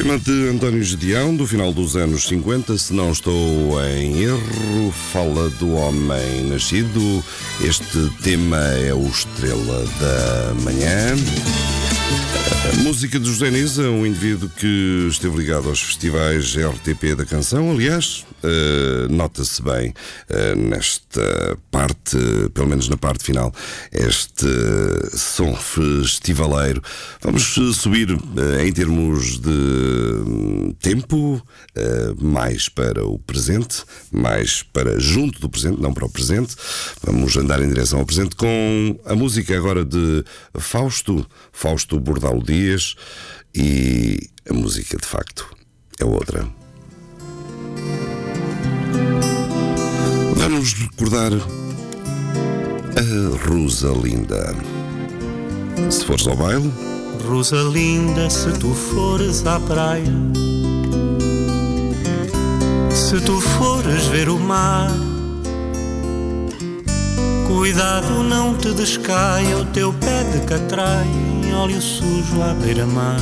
Poema 0.10 0.24
de 0.24 0.50
António 0.50 0.84
Gedeão, 0.84 1.36
do 1.36 1.46
final 1.46 1.72
dos 1.72 1.96
anos 1.96 2.28
50, 2.28 2.76
se 2.80 2.94
não 2.94 3.12
estou 3.12 3.80
em 3.86 4.24
erro, 4.24 4.92
fala 5.14 5.52
do 5.52 5.76
homem 5.76 6.50
nascido. 6.50 7.24
Este 7.62 8.10
tema 8.24 8.58
é 8.58 8.92
o 8.92 9.06
Estrela 9.06 9.86
da 10.00 10.56
Manhã. 10.64 11.16
A 12.68 12.84
música 12.84 13.18
de 13.18 13.26
José 13.26 13.50
Nisa, 13.50 13.90
um 13.90 14.06
indivíduo 14.06 14.50
que 14.50 15.08
esteve 15.10 15.38
ligado 15.38 15.70
aos 15.70 15.82
festivais 15.82 16.56
RTP 16.56 17.16
da 17.16 17.26
canção, 17.26 17.72
aliás, 17.72 18.26
eh, 18.44 19.08
nota-se 19.10 19.62
bem 19.62 19.94
eh, 20.30 20.56
nesta 20.56 21.58
parte, 21.70 22.18
pelo 22.54 22.68
menos 22.68 22.88
na 22.88 22.98
parte 22.98 23.24
final, 23.24 23.54
este 23.92 24.46
som 25.18 25.56
festivaleiro. 25.56 26.82
Vamos 27.22 27.58
eh, 27.58 27.74
subir 27.74 28.12
eh, 28.12 28.66
em 28.66 28.72
termos 28.72 29.40
de 29.40 29.50
hum, 29.50 30.76
tempo, 30.80 31.42
mais 32.20 32.68
para 32.68 33.06
o 33.06 33.18
presente, 33.18 33.84
mais 34.12 34.64
para 34.64 35.00
junto 35.00 35.40
do 35.40 35.50
presente, 35.50 35.82
não 35.82 35.94
para 35.94 36.06
o 36.06 36.10
presente. 36.10 36.56
Vamos 37.04 37.38
andar 37.38 37.62
em 37.62 37.70
direção 37.70 38.00
ao 38.00 38.06
presente 38.06 38.36
com 38.36 39.00
a 39.06 39.16
música 39.16 39.56
agora 39.56 39.86
de 39.86 40.24
Fausto, 40.58 41.26
Fausto 41.54 41.98
Bordal 42.00 42.42
Dias, 42.50 42.96
e 43.54 44.28
a 44.50 44.54
música 44.54 44.98
de 44.98 45.06
facto 45.06 45.48
é 46.00 46.06
outra. 46.06 46.48
Vamos 50.36 50.74
recordar 50.74 51.32
a 52.98 53.48
Rosalinda. 53.48 54.56
Se 55.92 56.04
fores 56.04 56.26
ao 56.28 56.36
baile, 56.36 56.74
Rosalinda, 57.28 58.28
se 58.32 58.52
tu 58.54 58.74
fores 58.74 59.46
à 59.46 59.60
praia, 59.60 60.12
se 62.92 63.22
tu 63.22 63.40
fores 63.40 64.08
ver 64.08 64.28
o 64.28 64.40
mar, 64.40 64.92
cuidado 67.48 68.24
não 68.24 68.58
te 68.58 68.74
descaia 68.74 69.56
o 69.56 69.66
teu 69.66 69.94
pé 69.94 70.24
de 70.24 70.46
catraia 70.48 71.39
em 71.50 71.54
óleo 71.54 71.82
sujo 71.82 72.42
à 72.44 72.54
beira-mar. 72.54 73.20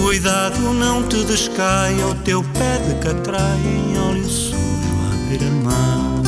Cuidado, 0.00 0.60
não 0.74 1.02
te 1.02 1.24
descaia 1.24 2.06
o 2.06 2.14
teu 2.16 2.44
pé 2.44 2.78
de 2.78 2.94
catraia 3.00 3.56
em 3.56 3.98
óleo 3.98 4.28
sujo 4.28 4.56
à 5.10 5.28
beira-mar. 5.28 6.22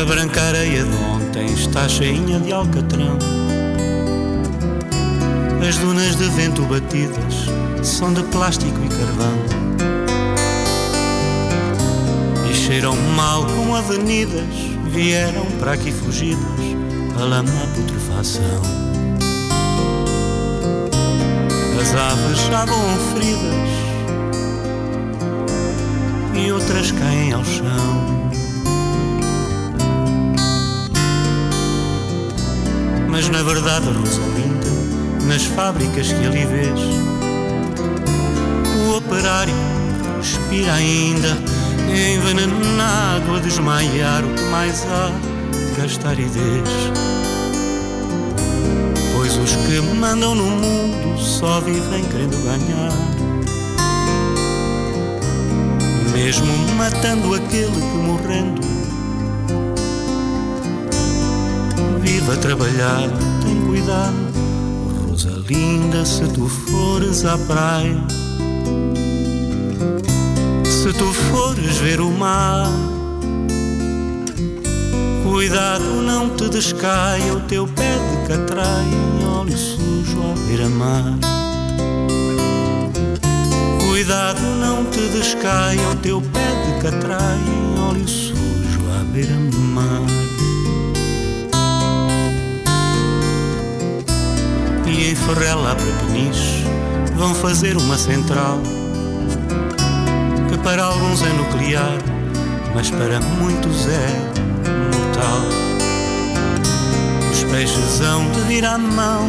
A 0.00 0.04
branca 0.04 0.40
areia 0.40 0.84
de 0.84 0.96
ontem 0.96 1.46
está 1.46 1.88
cheinha 1.88 2.38
de 2.38 2.52
alcatrão. 2.52 3.18
As 5.68 5.76
dunas 5.78 6.14
de 6.16 6.28
vento 6.30 6.62
batidas 6.62 7.46
são 7.82 8.12
de 8.12 8.22
plástico 8.24 8.78
e 8.84 8.88
carvão. 8.88 9.97
Cheiram 12.68 12.94
mal 13.16 13.46
como 13.46 13.74
avenidas, 13.74 14.44
vieram 14.92 15.46
para 15.58 15.72
aqui 15.72 15.90
fugidas, 15.90 16.38
a 17.18 17.24
lama 17.24 17.50
putrefação. 17.74 18.60
As 21.80 21.94
aves 21.94 22.38
já 22.46 22.66
voam 22.66 22.96
feridas 23.14 23.70
e 26.34 26.52
outras 26.52 26.92
caem 26.92 27.32
ao 27.32 27.42
chão. 27.42 28.30
Mas 33.08 33.30
na 33.30 33.42
verdade, 33.44 33.86
Rosalinda, 33.86 35.24
nas 35.26 35.44
fábricas 35.44 36.12
que 36.12 36.26
ali 36.26 36.44
vês, 36.44 36.80
o 38.86 38.98
operário 38.98 39.54
respira 40.18 40.74
ainda, 40.74 41.57
envenenado 41.98 43.34
a 43.36 43.40
desmaiar 43.40 44.24
o 44.24 44.34
que 44.34 44.42
mais 44.50 44.86
há, 44.86 45.10
gastar 45.80 46.18
ideias. 46.18 46.68
Pois 49.14 49.36
os 49.36 49.56
que 49.66 49.80
mandam 49.96 50.34
no 50.34 50.44
mundo 50.44 51.18
só 51.18 51.60
vivem 51.60 52.04
querendo 52.04 52.36
ganhar. 52.44 52.92
Mesmo 56.12 56.52
matando 56.76 57.34
aquele 57.34 57.72
que 57.72 57.96
morrendo 57.96 58.60
vive 62.00 62.32
a 62.32 62.36
trabalhar, 62.36 63.08
tem 63.42 63.60
cuidado. 63.66 64.16
Rosalinda, 65.08 66.04
se 66.04 66.26
tu 66.28 66.48
fores 66.48 67.24
à 67.24 67.36
praia, 67.38 68.04
tu 70.98 71.12
fores 71.12 71.78
ver 71.78 72.00
o 72.00 72.10
mar, 72.10 72.68
cuidado, 75.22 76.02
não 76.02 76.28
te 76.30 76.48
descaia 76.48 77.32
o 77.32 77.40
teu 77.42 77.66
pé 77.68 77.94
de 78.10 78.28
catraia 78.28 79.28
óleo 79.38 79.56
sujo 79.56 80.18
à 80.20 80.46
beira-mar. 80.48 81.18
Cuidado, 83.88 84.40
não 84.60 84.84
te 84.86 85.00
descaia 85.08 85.88
o 85.88 85.96
teu 85.96 86.20
pé 86.20 86.48
de 86.66 86.82
catraia 86.82 87.88
óleo 87.88 88.08
sujo 88.08 88.80
à 88.98 89.04
beira-mar. 89.04 90.02
E 94.84 95.10
em 95.10 95.14
Ferrela 95.14 95.76
para 95.76 96.06
Peniche 96.06 96.64
vão 97.16 97.34
fazer 97.34 97.76
uma 97.76 97.96
central 97.96 98.58
para 100.62 100.84
alguns 100.84 101.22
é 101.22 101.28
nuclear, 101.32 101.98
mas 102.74 102.90
para 102.90 103.20
muitos 103.38 103.86
é 103.86 104.08
mortal. 104.92 105.40
Os 107.32 107.44
peixes 107.44 108.00
hão 108.00 108.30
de 108.30 108.40
vir 108.42 108.64
à 108.64 108.78
mão, 108.78 109.28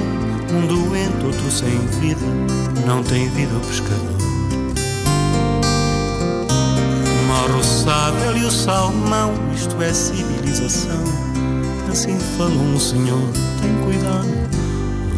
um 0.52 0.68
doente, 0.68 1.26
outro 1.26 1.52
sem 1.52 1.78
vida, 2.00 2.26
não 2.86 3.04
tem 3.04 3.30
vida 3.30 3.56
o 3.56 3.60
pescador. 3.62 4.20
Morre 7.28 7.60
o 7.60 7.64
sábio 7.64 8.38
e 8.38 8.46
o 8.46 8.52
salmão, 8.52 9.34
isto 9.56 9.82
é 9.82 9.94
civilização. 9.94 11.04
Assim 11.92 12.18
falou 12.38 12.62
um 12.62 12.80
senhor, 12.80 13.30
tem 13.62 13.76
cuidado. 13.84 14.28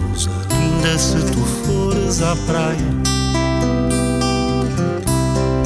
Rosalinda, 0.09 0.97
se 0.97 1.17
tu 1.31 1.41
fores 1.65 2.21
à 2.21 2.35
praia, 2.47 3.10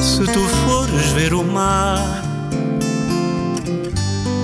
se 0.06 0.24
tu 0.24 0.40
fores 0.40 1.12
ver 1.14 1.34
o 1.34 1.44
mar, 1.44 2.24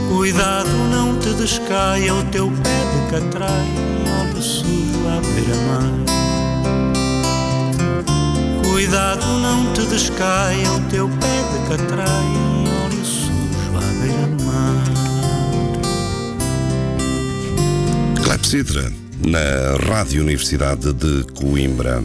cuidado, 0.09 0.69
não 0.89 1.19
te 1.19 1.29
descaia 1.35 2.13
o 2.13 2.23
teu 2.25 2.49
pé 2.49 2.79
de 2.91 3.11
catraia 3.11 3.91
óleo 4.21 4.41
sujo 4.41 5.07
à 5.07 5.21
beira-mar. 5.21 5.91
Cuidado, 8.63 9.25
não 9.39 9.73
te 9.73 9.85
descaia 9.85 10.71
o 10.71 10.79
teu 10.89 11.07
pé 11.07 11.43
de 11.51 11.69
catraia. 11.69 12.51
Clepsidra, 18.23 18.91
na 19.27 19.77
Rádio 19.87 20.21
Universidade 20.21 20.93
de 20.93 21.23
Coimbra. 21.33 22.03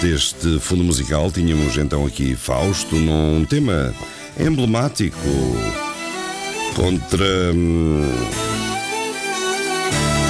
Deste 0.00 0.60
fundo 0.60 0.84
musical, 0.84 1.30
tínhamos 1.30 1.76
então 1.76 2.06
aqui 2.06 2.36
Fausto 2.36 2.94
num 2.96 3.44
tema 3.44 3.92
emblemático 4.38 5.16
contra 6.74 7.52
hum, 7.54 8.08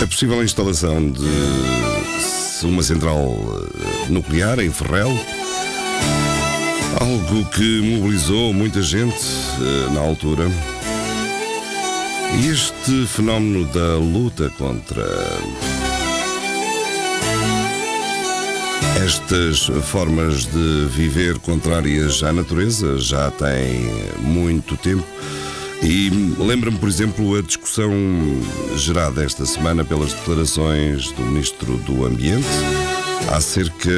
a 0.03 0.07
possível 0.07 0.43
instalação 0.43 1.11
de 1.11 2.67
uma 2.67 2.83
central 2.83 3.19
eh, 3.19 4.11
nuclear 4.11 4.59
em 4.59 4.71
Ferrel. 4.71 5.11
Algo 7.01 7.45
que 7.51 7.81
mobilizou 7.83 8.53
muita 8.53 8.81
gente 8.83 9.17
eh, 9.61 9.93
na 9.93 10.01
altura. 10.01 10.51
E 12.41 12.49
este 12.49 13.07
fenómeno 13.07 13.67
da 13.67 13.97
luta 13.97 14.51
contra 14.59 15.05
Estas 19.05 19.71
formas 19.85 20.45
de 20.47 20.87
viver 20.91 21.39
contrárias 21.39 22.23
à 22.23 22.33
natureza 22.33 22.99
já 22.99 23.31
têm 23.31 23.89
muito 24.21 24.77
tempo. 24.77 25.05
E 25.83 26.11
lembra-me, 26.39 26.79
por 26.79 26.89
exemplo, 26.89 27.37
a 27.37 27.43
discussão 27.43 27.93
gerada 28.77 29.25
esta 29.25 29.47
semana 29.47 29.85
pelas 29.85 30.13
declarações 30.13 31.13
do 31.13 31.23
Ministro 31.23 31.77
do 31.79 32.05
Ambiente 32.05 32.49
acerca 33.33 33.91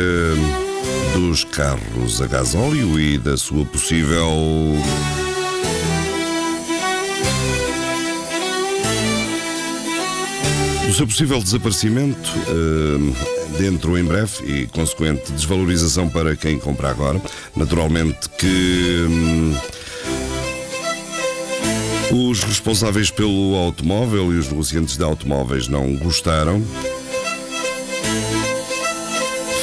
dos 1.15 1.45
carros 1.45 2.21
a 2.21 2.27
gasóleo 2.27 3.01
e 3.01 3.19
da 3.19 3.37
sua 3.37 3.65
possível 3.65 4.77
do 10.87 10.93
seu 10.93 11.07
possível 11.07 11.43
desaparecimento 11.43 12.31
eh, 12.49 13.40
dentro 13.61 13.99
em 13.99 14.05
breve 14.05 14.43
e 14.47 14.67
consequente 14.69 15.31
desvalorização 15.33 16.09
para 16.09 16.35
quem 16.35 16.59
compra 16.59 16.89
agora. 16.89 17.21
Naturalmente 17.55 18.27
que 18.39 19.07
hum, 19.07 19.55
os 22.11 22.43
responsáveis 22.43 23.11
pelo 23.11 23.55
automóvel 23.57 24.33
e 24.33 24.39
os 24.39 24.49
negociantes 24.49 24.97
de 24.97 25.05
automóveis 25.05 25.69
não 25.69 25.95
gostaram. 25.97 26.65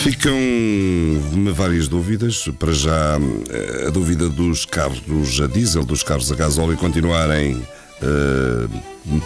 Ficam-me 0.02 1.52
várias 1.52 1.88
dúvidas. 1.88 2.48
Para 2.60 2.74
já, 2.74 3.18
eh, 3.50 3.86
a 3.88 3.90
dúvida 3.90 4.30
dos 4.30 4.64
carros 4.64 5.02
a 5.42 5.48
diesel, 5.48 5.84
dos 5.84 6.04
carros 6.04 6.32
a 6.32 6.36
gasóleo 6.36 6.78
continuarem 6.78 7.66
eh, 8.02 8.68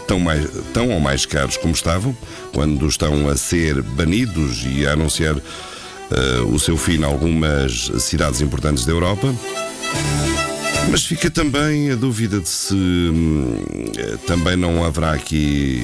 tão, 0.08 0.20
mais, 0.20 0.48
tão 0.74 0.90
ou 0.90 1.00
mais 1.00 1.26
caros 1.26 1.58
como 1.58 1.74
estavam, 1.74 2.16
quando 2.54 2.88
estão 2.88 3.28
a 3.30 3.36
ser 3.36 3.82
banidos 3.82 4.64
e 4.66 4.86
a 4.86 4.94
anunciar 4.94 5.36
eh, 5.36 6.42
o 6.52 6.60
seu 6.60 6.78
fim 6.78 7.00
em 7.00 7.04
algumas 7.04 7.92
cidades 8.00 8.42
importantes 8.42 8.86
da 8.86 8.92
Europa. 8.92 9.34
Mas 10.90 11.06
fica 11.06 11.30
também 11.30 11.92
a 11.92 11.96
dúvida 11.96 12.40
de 12.40 12.50
se 12.50 12.74
hum, 12.74 13.56
também 14.26 14.56
não 14.56 14.84
haverá 14.84 15.14
aqui 15.14 15.84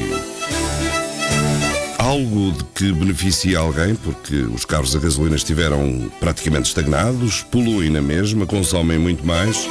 algo 1.98 2.52
de 2.52 2.64
que 2.74 2.92
beneficie 2.94 3.56
alguém, 3.56 3.96
porque 3.96 4.36
os 4.36 4.64
carros 4.64 4.96
a 4.96 5.00
gasolina 5.00 5.36
estiveram 5.36 6.10
praticamente 6.20 6.68
estagnados, 6.70 7.44
poluem 7.44 7.90
na 7.90 8.02
mesma, 8.02 8.46
consomem 8.46 8.98
muito 8.98 9.26
mais. 9.26 9.68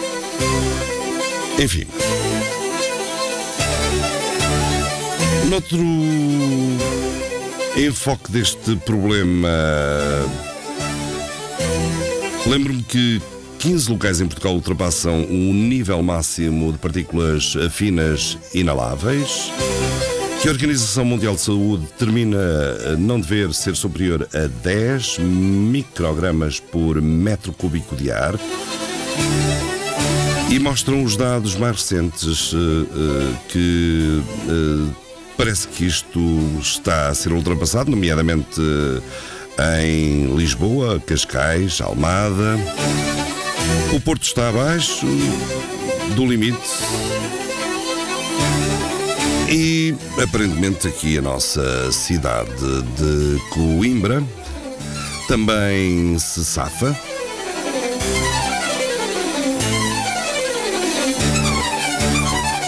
Enfim. 1.58 1.86
Noutro 5.48 5.78
enfoque 7.76 8.32
deste 8.32 8.74
problema, 8.84 9.48
lembro-me 12.46 12.82
que 12.82 13.22
15 13.58 13.90
locais 13.90 14.20
em 14.20 14.26
Portugal 14.26 14.54
ultrapassam 14.54 15.24
o 15.24 15.52
nível 15.52 16.02
máximo 16.02 16.72
de 16.72 16.78
partículas 16.78 17.54
finas 17.70 18.36
inaláveis 18.52 19.52
que 20.42 20.48
a 20.48 20.52
Organização 20.52 21.04
Mundial 21.04 21.34
de 21.34 21.40
Saúde 21.42 21.86
determina 21.86 22.96
não 22.98 23.20
dever 23.20 23.54
ser 23.54 23.76
superior 23.76 24.28
a 24.34 24.48
10 24.48 25.18
microgramas 25.20 26.60
por 26.60 27.00
metro 27.00 27.52
cúbico 27.52 27.94
de 27.94 28.10
ar. 28.10 28.34
E 30.50 30.58
mostram 30.58 31.02
os 31.02 31.16
dados 31.16 31.56
mais 31.56 31.76
recentes 31.76 32.52
eh, 32.54 32.56
eh, 32.56 33.34
que 33.48 34.22
eh, 34.48 35.05
parece 35.36 35.68
que 35.68 35.86
isto 35.86 36.20
está 36.60 37.08
a 37.08 37.14
ser 37.14 37.32
ultrapassado, 37.32 37.90
nomeadamente 37.90 38.60
eh, 39.58 39.84
em 39.84 40.36
Lisboa, 40.36 41.00
Cascais, 41.00 41.80
Almada. 41.80 42.58
O 43.92 44.00
Porto 44.00 44.22
está 44.22 44.48
abaixo 44.48 45.06
do 46.14 46.26
limite. 46.26 46.58
E 49.48 49.94
aparentemente 50.22 50.88
aqui 50.88 51.18
a 51.18 51.22
nossa 51.22 51.92
cidade 51.92 52.50
de 52.96 53.40
Coimbra 53.50 54.22
também 55.28 56.18
se 56.18 56.44
safa. 56.44 56.96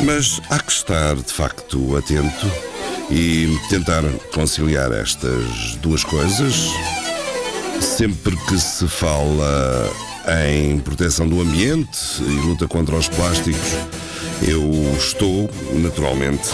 Mas 0.09 0.41
há 0.49 0.59
que 0.59 0.73
estar 0.73 1.17
de 1.17 1.31
facto 1.31 1.95
atento 1.95 2.51
e 3.11 3.55
tentar 3.69 4.03
conciliar 4.33 4.91
estas 4.91 5.77
duas 5.83 6.03
coisas. 6.03 6.55
Sempre 7.79 8.35
que 8.35 8.59
se 8.59 8.89
fala 8.89 9.87
em 10.51 10.79
proteção 10.79 11.29
do 11.29 11.43
ambiente 11.43 12.23
e 12.23 12.47
luta 12.47 12.67
contra 12.67 12.97
os 12.97 13.07
plásticos, 13.07 13.61
eu 14.41 14.73
estou, 14.97 15.51
naturalmente, 15.75 16.49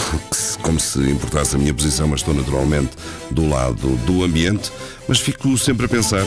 como 0.61 0.81
se 0.81 0.99
importasse 1.09 1.55
a 1.55 1.59
minha 1.59 1.73
posição, 1.73 2.09
mas 2.09 2.23
estou 2.23 2.35
naturalmente 2.35 2.91
do 3.31 3.49
lado 3.49 3.95
do 4.05 4.25
ambiente, 4.25 4.73
mas 5.07 5.21
fico 5.21 5.57
sempre 5.57 5.87
a 5.87 5.89
pensar 5.89 6.25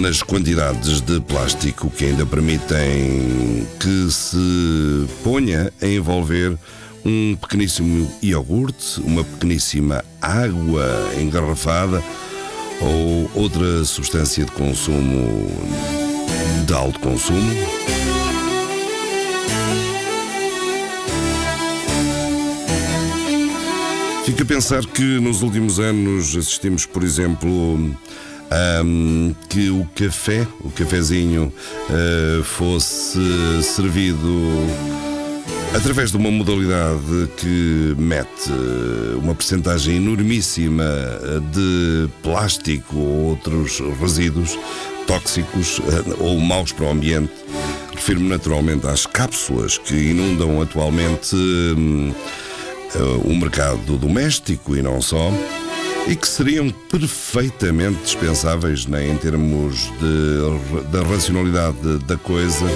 nas 0.00 0.22
quantidades 0.22 1.00
de 1.00 1.20
plástico 1.20 1.90
que 1.90 2.06
ainda 2.06 2.26
permitem 2.26 3.66
que 3.78 4.10
se 4.10 5.06
ponha 5.22 5.72
a 5.80 5.86
envolver 5.86 6.56
um 7.04 7.36
pequeníssimo 7.36 8.10
iogurte, 8.22 9.00
uma 9.00 9.22
pequeníssima 9.22 10.04
água 10.20 10.84
engarrafada 11.20 12.02
ou 12.80 13.30
outra 13.34 13.84
substância 13.84 14.44
de 14.44 14.52
consumo 14.52 15.48
de 16.66 16.72
alto 16.72 16.98
consumo. 17.00 17.54
Fico 24.24 24.42
a 24.42 24.46
pensar 24.46 24.86
que 24.86 25.20
nos 25.20 25.42
últimos 25.42 25.78
anos 25.78 26.34
assistimos, 26.34 26.86
por 26.86 27.04
exemplo, 27.04 27.78
ahm, 28.54 29.32
que 29.48 29.70
o 29.70 29.86
café, 29.94 30.46
o 30.60 30.70
cafezinho, 30.70 31.52
ah, 31.90 32.42
fosse 32.44 33.18
servido 33.62 34.50
através 35.74 36.10
de 36.12 36.16
uma 36.16 36.30
modalidade 36.30 37.28
que 37.36 37.94
mete 37.98 38.50
uma 39.20 39.34
percentagem 39.34 39.96
enormíssima 39.96 40.84
de 41.52 42.08
plástico 42.22 42.96
ou 42.96 43.30
outros 43.30 43.80
resíduos 44.00 44.56
tóxicos 45.06 45.80
ou 46.20 46.38
maus 46.38 46.72
para 46.72 46.86
o 46.86 46.90
ambiente. 46.90 47.32
Refiro-me 47.94 48.28
naturalmente 48.28 48.86
às 48.86 49.06
cápsulas 49.06 49.78
que 49.78 49.94
inundam 49.94 50.60
atualmente 50.60 51.34
hum, 51.34 52.12
eh, 52.94 52.98
o 53.24 53.34
mercado 53.34 53.96
doméstico 53.96 54.76
e 54.76 54.82
não 54.82 55.00
só, 55.00 55.30
e 56.06 56.14
que 56.14 56.28
seriam 56.28 56.70
perfeitamente 56.90 57.98
dispensáveis 58.02 58.86
né, 58.86 59.06
em 59.06 59.16
termos 59.16 59.90
de, 59.98 60.82
da 60.90 61.02
racionalidade 61.02 61.98
da 62.06 62.16
coisa. 62.16 62.66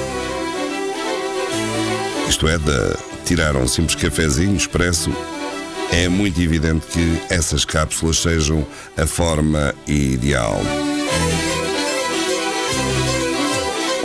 Isto 2.28 2.48
é, 2.48 2.58
de 2.58 2.96
tirar 3.24 3.56
um 3.56 3.66
simples 3.66 3.94
cafezinho 3.94 4.56
expresso. 4.56 5.10
É 5.92 6.08
muito 6.08 6.40
evidente 6.40 6.86
que 6.86 7.20
essas 7.30 7.64
cápsulas 7.64 8.18
sejam 8.18 8.66
a 8.96 9.06
forma 9.06 9.74
ideal. 9.86 10.60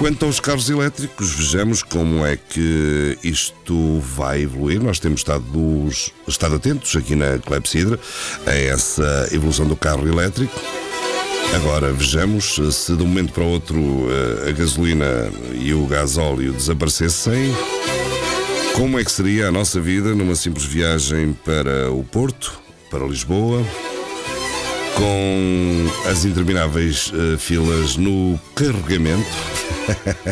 Quanto 0.03 0.25
aos 0.25 0.37
carros 0.37 0.69
elétricos, 0.69 1.31
vejamos 1.31 1.81
como 1.81 2.25
é 2.25 2.35
que 2.35 3.17
isto 3.23 4.01
vai 4.01 4.41
evoluir. 4.41 4.83
Nós 4.83 4.99
temos 4.99 5.21
estado, 5.21 5.87
estado 6.27 6.55
atentos 6.55 6.93
aqui 6.97 7.15
na 7.15 7.39
Clepsidra 7.39 7.97
a 8.45 8.53
essa 8.53 9.29
evolução 9.31 9.65
do 9.65 9.77
carro 9.77 10.05
elétrico. 10.05 10.59
Agora 11.55 11.93
vejamos 11.93 12.59
se 12.73 12.97
de 12.97 13.01
um 13.01 13.07
momento 13.07 13.31
para 13.31 13.43
o 13.43 13.47
outro 13.47 13.79
eh, 13.79 14.49
a 14.49 14.51
gasolina 14.51 15.31
e 15.57 15.73
o 15.73 15.85
gasóleo 15.85 16.51
desaparecessem. 16.51 17.55
Como 18.73 18.99
é 18.99 19.05
que 19.05 19.11
seria 19.11 19.47
a 19.47 19.51
nossa 19.53 19.79
vida 19.79 20.13
numa 20.13 20.35
simples 20.35 20.65
viagem 20.65 21.31
para 21.45 21.89
o 21.89 22.03
Porto, 22.03 22.59
para 22.91 23.07
Lisboa, 23.07 23.63
com 24.95 26.09
as 26.09 26.25
intermináveis 26.25 27.11
eh, 27.13 27.37
filas 27.37 27.97
no 27.97 28.39
carregamento? 28.55 29.25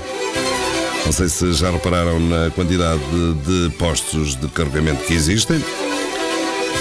Não 1.06 1.12
sei 1.12 1.30
se 1.30 1.54
já 1.54 1.72
repararam 1.72 2.20
na 2.20 2.50
quantidade 2.52 3.02
de, 3.12 3.70
de 3.70 3.76
postos 3.76 4.36
de 4.36 4.48
carregamento 4.50 5.04
que 5.04 5.14
existem. 5.14 5.62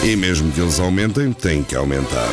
E 0.04 0.14
mesmo 0.14 0.52
que 0.52 0.60
eles 0.60 0.78
aumentem, 0.78 1.32
têm 1.32 1.62
que 1.62 1.74
aumentar. 1.74 2.30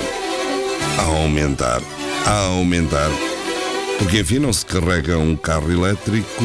A 0.97 1.01
aumentar. 1.03 1.81
A 2.25 2.39
aumentar. 2.47 3.09
Porque, 3.97 4.19
enfim, 4.19 4.39
não 4.39 4.53
se 4.53 4.65
carrega 4.65 5.17
um 5.17 5.35
carro 5.35 5.71
elétrico 5.71 6.43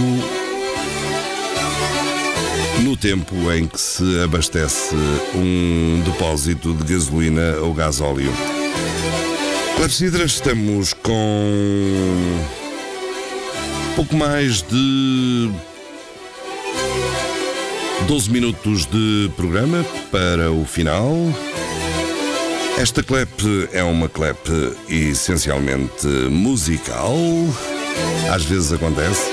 no 2.83 2.97
tempo 2.97 3.53
em 3.53 3.67
que 3.67 3.81
se 3.81 4.21
abastece 4.23 4.95
um 5.35 6.03
depósito 6.05 6.75
de 6.75 6.95
gasolina 6.95 7.57
ou 7.61 7.73
gasóleo. 7.75 8.33
Clepsidra, 9.83 10.25
estamos 10.25 10.95
com 10.95 12.39
pouco 13.97 14.15
mais 14.15 14.63
de 14.63 15.51
12 18.07 18.31
minutos 18.31 18.87
de 18.87 19.29
programa 19.37 19.85
para 20.13 20.53
o 20.53 20.65
final. 20.65 21.13
Esta 22.79 23.03
clap 23.03 23.29
é 23.73 23.83
uma 23.83 24.09
clap 24.09 24.39
essencialmente 24.89 26.07
musical. 26.31 27.17
Às 28.33 28.45
vezes 28.45 28.73
acontece. 28.73 29.33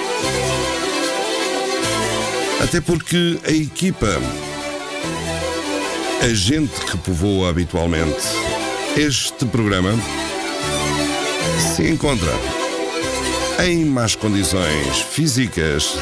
Até 2.63 2.81
porque 2.81 3.39
a 3.45 3.51
equipa, 3.51 4.19
a 6.23 6.33
gente 6.33 6.73
que 6.89 6.97
povoa 6.97 7.51
habitualmente 7.51 8.23
este 8.97 9.45
programa, 9.45 9.93
se 11.79 11.87
encontra 11.87 12.33
em 13.65 13.85
más 13.85 14.13
condições 14.13 14.97
físicas, 15.13 15.95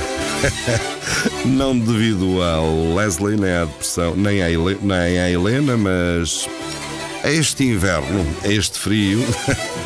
não 1.45 1.77
devido 1.77 2.41
ao 2.41 2.95
Leslie 2.95 3.37
nem 3.37 3.51
à 3.51 3.65
depressão, 3.65 4.15
nem 4.15 4.41
à, 4.41 4.49
Hele- 4.49 4.79
nem 4.81 5.19
à 5.19 5.29
Helena, 5.29 5.77
mas 5.77 6.49
a 7.23 7.29
este 7.29 7.63
inverno, 7.63 8.25
a 8.43 8.47
este 8.47 8.79
frio, 8.79 9.23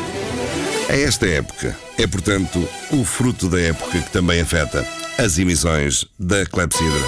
a 0.88 0.96
esta 0.96 1.26
época. 1.26 1.76
É, 1.98 2.06
portanto, 2.06 2.66
o 2.90 3.04
fruto 3.04 3.50
da 3.50 3.60
época 3.60 4.00
que 4.00 4.10
também 4.10 4.40
afeta 4.40 4.86
as 5.18 5.38
emissões 5.38 6.06
da 6.18 6.46
Clepsidra. 6.46 7.06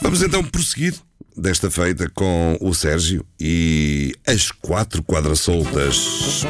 Vamos 0.00 0.20
então 0.20 0.42
prosseguir 0.42 0.94
desta 1.36 1.70
feita 1.70 2.10
com 2.12 2.58
o 2.60 2.74
Sérgio 2.74 3.24
e 3.38 4.16
as 4.26 4.50
quatro 4.50 5.00
quadras 5.04 5.38
soltas. 5.38 6.44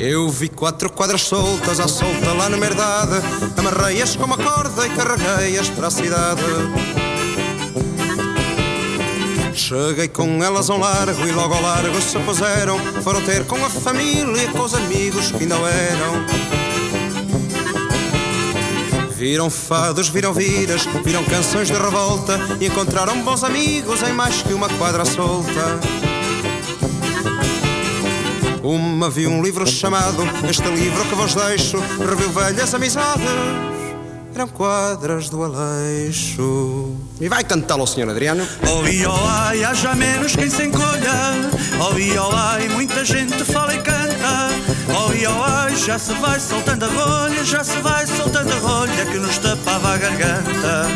Eu 0.00 0.28
vi 0.28 0.48
quatro 0.48 0.90
quadras 0.90 1.22
soltas 1.22 1.80
à 1.80 1.88
solta 1.88 2.32
lá 2.32 2.48
na 2.48 2.56
merdade. 2.56 3.20
Amarrei-as 3.56 4.14
com 4.14 4.24
uma 4.24 4.36
corda 4.36 4.86
e 4.86 4.90
carreguei-as 4.90 5.68
para 5.70 5.88
a 5.88 5.90
cidade. 5.90 6.42
Cheguei 9.54 10.06
com 10.06 10.42
elas 10.42 10.70
a 10.70 10.74
um 10.74 10.78
largo 10.78 11.26
e 11.26 11.32
logo 11.32 11.52
ao 11.52 11.60
largo 11.60 12.00
se 12.00 12.16
puseram. 12.20 12.78
Foram 13.02 13.20
ter 13.22 13.44
com 13.44 13.56
a 13.64 13.68
família 13.68 14.44
e 14.44 14.48
com 14.48 14.62
os 14.62 14.72
amigos 14.72 15.32
que 15.32 15.42
ainda 15.42 15.56
eram. 15.56 16.26
Viram 19.10 19.50
fados, 19.50 20.08
viram 20.08 20.32
viras, 20.32 20.86
viram 21.04 21.24
canções 21.24 21.66
de 21.66 21.74
revolta 21.74 22.38
e 22.60 22.66
encontraram 22.66 23.20
bons 23.24 23.42
amigos 23.42 24.00
em 24.04 24.12
mais 24.12 24.42
que 24.42 24.54
uma 24.54 24.68
quadra 24.68 25.04
solta. 25.04 26.17
Uma 28.68 29.08
viu 29.08 29.30
um 29.30 29.42
livro 29.42 29.66
chamado 29.66 30.22
Este 30.46 30.68
livro 30.68 31.02
que 31.06 31.14
vos 31.14 31.34
deixo 31.34 31.78
Reviu 31.78 32.28
velhas 32.28 32.74
amizades 32.74 33.24
Eram 34.34 34.46
quadras 34.46 35.30
do 35.30 35.42
Aleixo 35.42 36.94
E 37.18 37.30
vai 37.30 37.42
cantá-lo, 37.44 37.86
senhor 37.86 38.10
Adriano 38.10 38.46
Oi, 38.82 39.06
olai, 39.06 39.64
haja 39.64 39.94
menos 39.94 40.36
quem 40.36 40.50
se 40.50 40.64
encolha. 40.64 41.32
Oi, 41.94 42.18
olai, 42.18 42.68
muita 42.68 43.06
gente 43.06 43.42
fala 43.42 43.74
e 43.74 43.78
canta. 43.78 44.50
Oi, 45.08 45.26
olai, 45.26 45.74
já 45.74 45.98
se 45.98 46.12
vai 46.12 46.38
soltando 46.38 46.84
a 46.84 46.88
rolha, 46.88 47.44
já 47.44 47.64
se 47.64 47.78
vai 47.80 48.06
soltando 48.06 48.52
a 48.52 48.58
rolha 48.58 49.06
que 49.06 49.16
nos 49.16 49.38
tapava 49.38 49.94
a 49.94 49.96
garganta. 49.96 50.86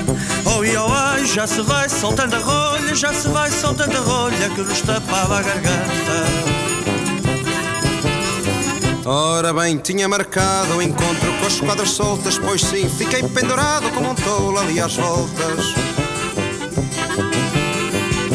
Oi, 0.59 0.77
olai, 0.77 1.25
já 1.25 1.47
se 1.47 1.63
vai 1.63 1.89
soltando 1.89 2.37
a 2.37 2.39
rolha, 2.39 2.95
já 2.95 3.15
se 3.15 3.29
vai 3.29 3.51
soltando 3.51 3.97
a 3.97 4.01
rolha 4.01 4.51
que 4.51 4.61
nos 4.61 4.81
tapava 4.83 5.39
a 5.39 5.43
garganta. 5.43 6.72
Ora 9.05 9.53
bem, 9.53 9.79
tinha 9.79 10.09
marcado 10.09 10.77
o 10.77 10.83
encontro 10.83 11.33
com 11.41 11.47
as 11.47 11.61
quadras 11.61 11.91
soltas 11.91 12.39
Pois 12.39 12.61
sim, 12.61 12.89
fiquei 12.89 13.23
pendurado 13.25 13.91
como 13.91 14.11
um 14.11 14.15
tolo 14.15 14.59
ali 14.59 14.79
às 14.81 14.95
voltas. 14.95 15.75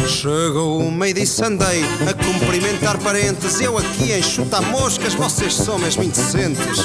Chegou 0.07 0.82
uma 0.82 1.07
e 1.07 1.13
disse 1.13 1.43
andei 1.43 1.84
a 2.09 2.13
cumprimentar 2.13 2.97
parentes 2.97 3.61
Eu 3.61 3.78
aqui 3.78 4.11
em 4.11 4.22
chutar 4.22 4.61
moscas, 4.61 5.13
vocês 5.13 5.53
são 5.53 5.80
mesmo 5.80 6.03
indecentes. 6.03 6.80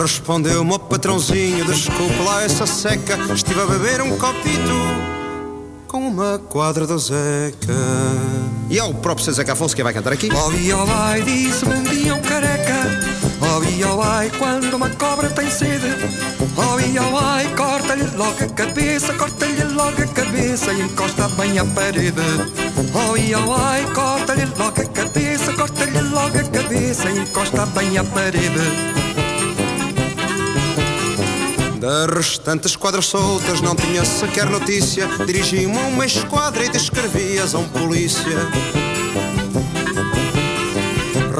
Respondeu-me 0.00 0.72
o 0.72 0.78
patrãozinho, 0.80 1.64
desculpe 1.64 2.22
lá 2.24 2.42
essa 2.42 2.66
seca 2.66 3.16
Estive 3.32 3.60
a 3.60 3.66
beber 3.66 4.00
um 4.00 4.18
copito 4.18 5.01
com 5.92 6.08
uma 6.08 6.38
quadra 6.38 6.86
do 6.86 6.98
Zeca 6.98 7.74
E 8.70 8.78
é 8.78 8.82
o 8.82 8.94
próprio 8.94 9.26
Zé 9.26 9.32
Zeca 9.32 9.52
Afonso 9.52 9.76
que 9.76 9.82
vai 9.82 9.92
cantar 9.92 10.14
aqui 10.14 10.30
Oi, 10.32 10.72
olai, 10.72 11.20
disse-me 11.20 11.74
um 11.74 11.82
dia 11.82 12.14
um 12.14 12.22
careca. 12.22 12.72
Oi, 13.58 13.84
olai, 13.84 14.30
quando 14.38 14.72
uma 14.72 14.88
cobra 14.88 15.28
tem 15.28 15.50
sede. 15.50 15.88
Oi, 16.56 16.98
olai, 16.98 17.54
corta-lhe 17.54 18.04
logo 18.16 18.42
a 18.42 18.48
cabeça, 18.48 19.12
corta-lhe 19.12 19.64
logo 19.64 20.02
a 20.02 20.06
cabeça 20.06 20.72
e 20.72 20.80
encosta 20.80 21.28
bem 21.28 21.58
à 21.58 21.64
parede. 21.66 22.22
Oi, 23.10 23.34
olai, 23.34 23.84
corta-lhe 23.92 24.46
logo 24.46 24.80
a 24.80 24.84
cabeça, 24.86 25.52
corta-lhe 25.52 26.00
logo 26.00 26.38
a 26.38 26.44
cabeça 26.44 27.10
e 27.10 27.18
encosta 27.18 27.66
bem 27.66 27.98
à 27.98 28.04
parede. 28.04 29.31
Das 31.82 32.06
restantes 32.06 32.76
quadras 32.76 33.06
soltas 33.06 33.60
não 33.60 33.74
tinha 33.74 34.04
sequer 34.04 34.48
notícia. 34.48 35.04
Dirigi-me 35.26 35.76
uma 35.78 36.06
esquadra 36.06 36.64
e 36.64 36.68
descrevi-as 36.68 37.56
a 37.56 37.58
um 37.58 37.68
polícia. 37.68 38.38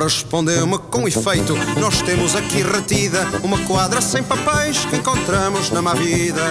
Respondeu-me 0.03 0.79
com 0.79 1.07
efeito 1.07 1.55
Nós 1.79 2.03
temos 2.03 2.35
aqui 2.35 2.61
retida 2.61 3.25
Uma 3.45 3.57
quadra 3.67 4.01
sem 4.01 4.21
papéis 4.21 4.85
que 4.87 4.97
encontramos 4.97 5.71
na 5.71 5.81
má 5.81 5.95
vida. 5.95 6.43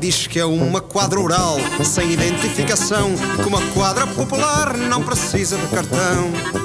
Diz 0.00 0.26
que 0.26 0.40
é 0.40 0.44
uma 0.44 0.80
quadra 0.80 1.20
rural 1.20 1.58
Sem 1.84 2.10
identificação 2.10 3.12
Que 3.40 3.46
uma 3.46 3.62
quadra 3.72 4.04
popular 4.08 4.76
não 4.76 5.00
precisa 5.00 5.56
de 5.56 5.66
cartão 5.68 6.61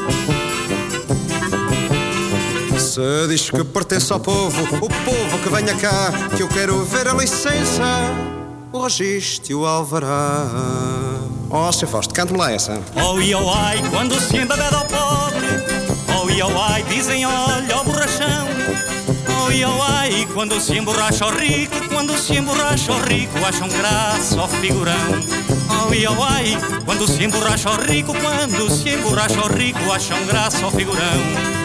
Se 2.98 3.28
diz 3.28 3.52
que 3.52 3.64
pertence 3.64 4.12
ao 4.12 4.20
povo, 4.20 4.60
o 4.64 4.90
povo 4.90 5.38
que 5.44 5.50
venha 5.50 5.76
cá, 5.76 6.12
que 6.36 6.42
eu 6.42 6.48
quero 6.48 6.84
ver 6.84 7.08
a 7.08 7.14
licença, 7.14 7.84
o 8.74 8.82
registro 8.82 9.52
e 9.52 9.54
o 9.54 9.68
alvará. 9.68 10.48
Oh, 11.48 11.72
Sr. 11.72 11.86
Fausto, 11.86 12.12
cante-me 12.12 12.40
lá 12.40 12.52
essa. 12.52 12.82
Oi, 12.96 13.36
oh, 13.36 13.52
ai, 13.54 13.84
quando 13.92 14.20
se 14.20 14.38
embebeda 14.38 14.78
ao 14.78 14.86
pobre. 14.86 15.46
Oi, 16.24 16.42
oh, 16.42 16.60
ai, 16.60 16.82
dizem 16.90 17.24
olha 17.24 17.76
ao 17.76 17.84
borrachão. 17.84 18.48
Oi, 19.46 19.64
oh, 19.64 19.84
ai, 19.84 20.28
quando 20.34 20.60
se 20.60 20.76
emborracha 20.76 21.24
ao 21.24 21.32
rico, 21.38 21.76
quando 21.90 22.18
se 22.18 22.34
emborracha 22.34 22.92
ao 22.92 23.00
rico, 23.02 23.38
acham 23.46 23.70
graça 23.70 24.42
ao 24.42 24.48
figurão. 24.48 24.96
Oi, 25.88 26.08
oh, 26.08 26.24
ai, 26.24 26.58
quando 26.84 27.08
se 27.08 27.24
emborracha 27.24 27.70
ao 27.70 27.76
rico, 27.76 28.12
quando 28.16 28.72
se 28.72 28.90
emborracha 28.90 29.40
ao 29.40 29.50
rico, 29.50 29.92
acham 29.92 30.26
graça 30.26 30.66
ao 30.66 30.72
figurão. 30.72 31.58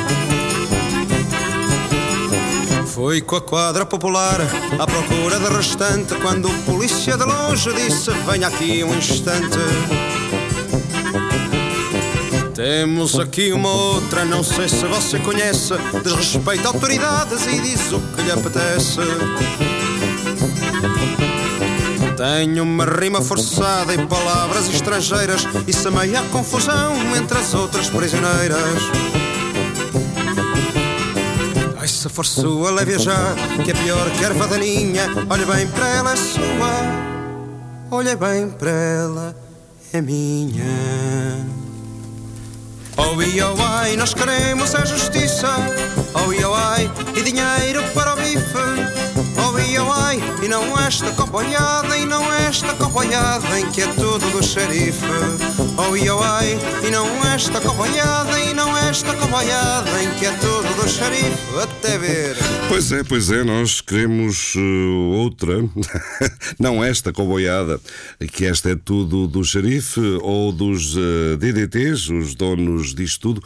Foi 2.95 3.23
com 3.23 3.37
a 3.37 3.41
quadra 3.41 3.87
popular 3.87 4.39
à 4.79 4.87
procura 4.87 5.41
da 5.41 5.49
restante 5.49 6.15
quando 6.17 6.47
o 6.47 6.63
polícia 6.65 7.17
de 7.17 7.25
longe 7.25 7.73
disse: 7.73 8.11
Venha 8.31 8.49
aqui 8.49 8.85
um 8.85 8.95
instante. 8.95 9.57
Temos 12.55 13.19
aqui 13.19 13.51
uma 13.51 13.71
outra, 13.71 14.27
não 14.27 14.45
sei 14.45 14.69
se 14.69 14.85
você 14.85 15.19
conhece. 15.21 15.73
Desrespeita 16.05 16.69
autoridades 16.69 17.47
e 17.47 17.61
diz 17.63 17.93
o 17.93 18.01
que 18.15 18.23
lhe 18.23 18.31
apetece. 18.31 19.01
Tenho 22.15 22.63
uma 22.63 22.85
rima 22.85 23.23
forçada 23.23 23.95
e 23.95 24.07
palavras 24.07 24.69
estrangeiras 24.69 25.47
e 25.67 25.73
semeia 25.73 26.21
a 26.21 26.25
confusão 26.25 26.95
entre 27.17 27.39
as 27.39 27.55
outras 27.55 27.89
prisioneiras. 27.89 29.22
Se 32.03 32.09
for 32.09 32.27
sua, 32.27 32.73
leve 32.73 32.99
já, 32.99 33.37
que 33.65 33.71
é 33.71 33.75
pior 33.75 34.11
que 34.11 34.25
a 34.25 34.29
erva 34.31 34.49
daninha. 34.49 35.07
Olha 35.31 35.47
bem 35.47 35.69
para 35.69 35.87
ela, 35.87 36.13
é 36.13 36.17
sua. 36.17 36.73
Olha 37.93 38.17
bem 38.17 38.51
para 38.51 38.71
ela, 38.73 39.37
é 39.93 40.01
minha. 40.01 41.47
Oh, 42.97 43.15
oh, 43.15 43.63
ai, 43.63 43.95
nós 43.95 44.15
queremos 44.15 44.75
a 44.75 44.85
justiça. 44.85 45.49
Oh, 46.13 46.49
oh, 46.49 46.55
ai, 46.55 46.91
e 47.15 47.23
dinheiro 47.23 47.85
para 47.95 48.15
o 48.15 48.17
bife. 48.17 48.43
Oh, 49.39 49.87
oh, 49.87 49.93
ai, 49.93 50.21
e 50.43 50.49
não 50.49 50.77
esta 50.81 51.13
companhada, 51.13 51.97
e 51.97 52.05
não 52.05 52.33
esta 52.33 52.75
companhada 52.75 53.61
em 53.61 53.71
que 53.71 53.83
é 53.83 53.87
tudo 53.87 54.29
do 54.33 54.43
xerife. 54.43 55.07
Oh, 55.79 56.23
ai, 56.25 56.59
e 56.85 56.91
não 56.91 57.07
esta 57.33 57.61
companhada, 57.61 58.41
e 58.41 58.53
não 58.53 58.72
esta 58.93 59.17
companhada 59.17 60.03
em 60.03 60.19
que 60.19 60.27
é 60.27 60.33
tudo 60.33 60.69
do 60.77 60.87
xerife. 60.87 61.59
Até 61.63 61.97
ver. 61.97 62.37
Pois 62.69 62.93
é, 62.93 63.03
pois 63.03 63.31
é, 63.31 63.43
nós 63.43 63.81
queremos 63.81 64.55
uh, 64.55 65.15
outra, 65.17 65.65
não 66.61 66.85
esta 66.85 67.11
coboiada, 67.11 67.81
que 68.33 68.45
esta 68.45 68.69
é 68.69 68.77
tudo 68.77 69.27
do 69.27 69.43
xerife 69.43 69.99
ou 70.21 70.53
dos 70.53 70.95
uh, 70.95 71.39
DDTs, 71.39 72.13
os 72.13 72.35
donos 72.35 72.95
disto 72.95 73.33
tudo. 73.33 73.43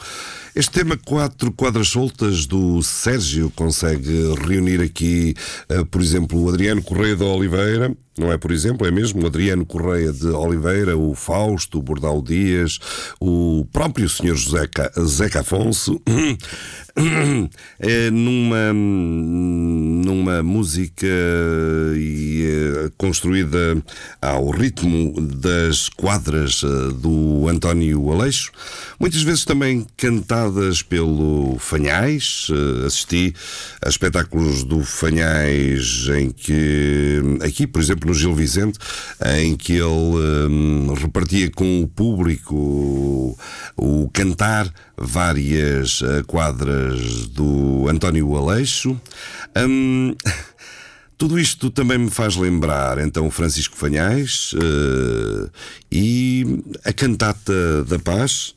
Este 0.53 0.71
tema 0.71 0.97
quatro 0.97 1.49
quadras 1.53 1.87
soltas 1.87 2.45
do 2.45 2.83
Sérgio 2.83 3.49
consegue 3.55 4.33
reunir 4.45 4.81
aqui, 4.81 5.33
uh, 5.71 5.85
por 5.85 6.01
exemplo, 6.01 6.43
o 6.43 6.49
Adriano 6.49 6.83
Correia 6.83 7.15
de 7.15 7.23
Oliveira, 7.23 7.95
não 8.17 8.31
é 8.31 8.37
por 8.37 8.51
exemplo, 8.51 8.85
é 8.87 8.91
mesmo 8.91 9.23
o 9.23 9.27
Adriano 9.27 9.65
Correia 9.65 10.11
de 10.11 10.27
Oliveira, 10.27 10.97
o 10.97 11.13
Fausto, 11.15 11.79
o 11.79 11.81
Bordal 11.81 12.21
Dias, 12.21 12.79
o 13.19 13.65
próprio 13.71 14.07
Sr. 14.09 14.35
José 14.35 14.67
Ca- 14.67 14.91
Zeca 15.05 15.41
Afonso, 15.41 16.01
é 17.79 18.09
numa, 18.09 18.73
numa 18.73 20.41
música 20.41 21.05
eh, 21.07 22.89
construída 22.97 23.81
ao 24.21 24.49
ritmo 24.49 25.13
das 25.21 25.89
quadras 25.89 26.61
eh, 26.63 26.93
do 26.99 27.47
António 27.47 28.11
Aleixo, 28.11 28.51
muitas 28.99 29.21
vezes 29.21 29.45
também 29.45 29.85
cantadas 29.95 30.81
pelo 30.81 31.57
Fanhais. 31.59 32.47
Eh, 32.51 32.87
Assisti 32.87 33.33
a 33.85 33.89
espetáculos 33.89 34.63
do 34.63 34.83
Fanhais 34.83 36.07
em 36.17 36.31
que, 36.31 37.21
aqui, 37.43 37.67
por 37.67 37.81
exemplo, 37.81 38.06
no 38.07 38.13
Gil 38.13 38.33
Vicente, 38.33 38.79
em 39.37 39.55
que 39.55 39.73
ele 39.73 40.47
hum, 40.49 40.93
repartia 40.93 41.51
com 41.51 41.81
o 41.81 41.87
público 41.87 43.37
o, 43.75 44.09
cantar 44.13 44.71
várias 44.97 46.01
eh, 46.01 46.23
quadras 46.25 47.27
do 47.27 47.87
António 47.89 48.35
Aleixo. 48.35 48.99
Hum, 49.55 50.15
Tudo 51.17 51.39
isto 51.39 51.71
também 51.71 51.97
me 51.97 52.11
faz 52.11 52.35
lembrar 52.35 52.99
então 52.99 53.29
Francisco 53.31 53.75
Fanhais 53.75 54.53
eh, 54.55 55.49
e 55.91 56.63
a 56.85 56.93
cantata 56.93 57.83
da 57.85 57.97
paz, 57.97 58.53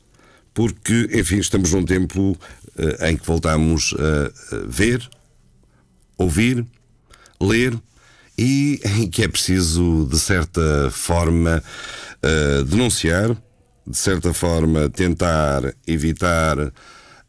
porque, 0.52 1.08
enfim, 1.12 1.38
estamos 1.38 1.72
num 1.72 1.84
tempo 1.84 2.38
eh, 2.76 3.10
em 3.10 3.16
que 3.16 3.26
voltamos 3.26 3.94
a 3.98 4.58
ver, 4.66 5.08
ouvir, 6.18 6.66
ler 7.40 7.74
e 8.40 8.80
que 9.12 9.22
é 9.22 9.28
preciso, 9.28 10.08
de 10.10 10.18
certa 10.18 10.90
forma, 10.90 11.62
eh, 12.22 12.64
denunciar, 12.64 13.36
de 13.86 13.96
certa 13.96 14.32
forma, 14.32 14.88
tentar 14.88 15.74
evitar 15.86 16.56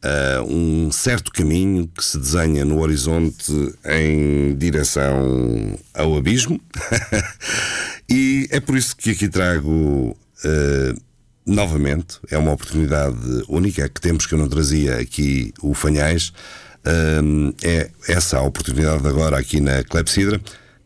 eh, 0.02 0.42
um 0.48 0.90
certo 0.90 1.30
caminho 1.34 1.86
que 1.90 2.06
se 2.06 2.18
desenha 2.18 2.64
no 2.64 2.80
horizonte 2.80 3.52
em 3.84 4.56
direção 4.56 5.78
ao 5.94 6.16
abismo. 6.16 6.62
e 8.10 8.48
é 8.50 8.62
por 8.62 8.78
isso 8.78 8.96
que 8.96 9.12
aqui 9.12 9.28
trago. 9.28 10.18
eh, 10.46 10.96
Novamente, 11.44 12.20
é 12.30 12.38
uma 12.38 12.52
oportunidade 12.54 13.18
única 13.50 13.90
que 13.90 14.00
temos 14.00 14.28
que 14.28 14.36
eu 14.36 14.38
não 14.38 14.48
trazia 14.48 15.00
aqui 15.00 15.52
o 15.60 15.74
Fanhais. 15.74 16.32
É 17.64 17.90
essa 18.08 18.38
a 18.38 18.44
oportunidade 18.44 19.06
agora 19.08 19.40
aqui 19.40 19.60
na 19.60 19.84
Clepsidra. 19.84 20.40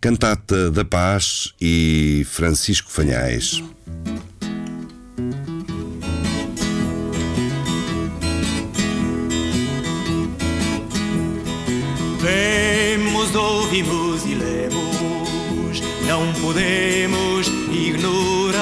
Cantata 0.05 0.69
da 0.69 0.85
Paz 0.85 1.51
e 1.59 2.23
Francisco 2.29 2.91
Fanhais. 2.91 3.63
Vemos, 12.19 13.33
ouvimos 13.33 14.23
e 14.27 14.35
lemos, 14.35 15.81
não 16.05 16.31
podemos 16.33 17.47
ignorar. 17.71 18.61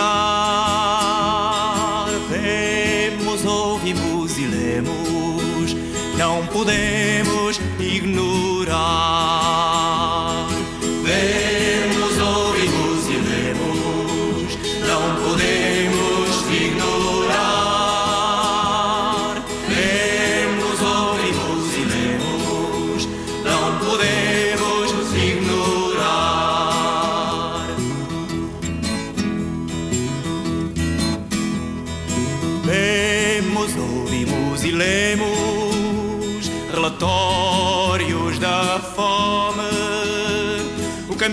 Vemos, 2.29 3.43
ouvimos 3.43 4.37
e 4.37 4.47
lemos, 4.47 5.75
não 6.17 6.47
podemos 6.47 7.59
ignorar. 7.81 9.32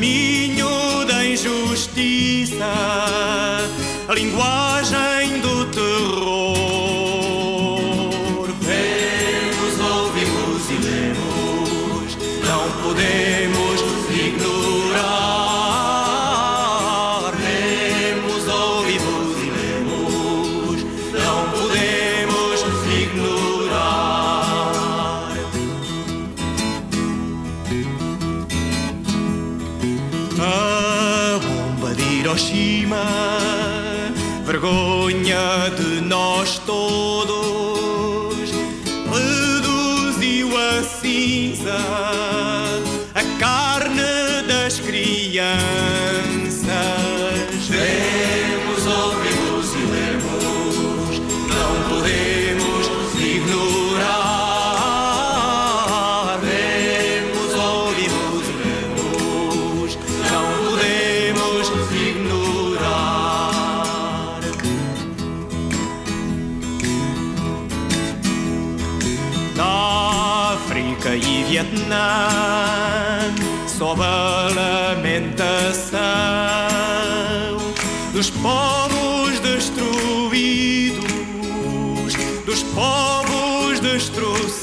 Caminho 0.00 1.04
da 1.06 1.26
injustiça, 1.26 2.64
a 4.08 4.14
linguagem 4.14 4.69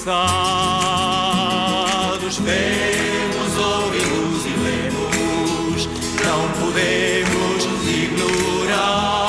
destroçados. 0.07 2.39
Vemos, 2.39 3.57
ouvimos 3.57 4.45
e 4.45 4.53
lemos, 4.63 5.89
não 6.23 6.47
podemos 6.61 7.65
ignorar. 7.85 9.25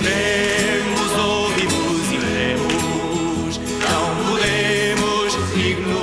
Vemos, 0.00 1.12
ouvimos 1.18 2.12
e 2.12 2.18
lemos, 2.18 3.58
não 3.80 4.14
podemos 4.26 5.34
ignorar. 5.56 5.93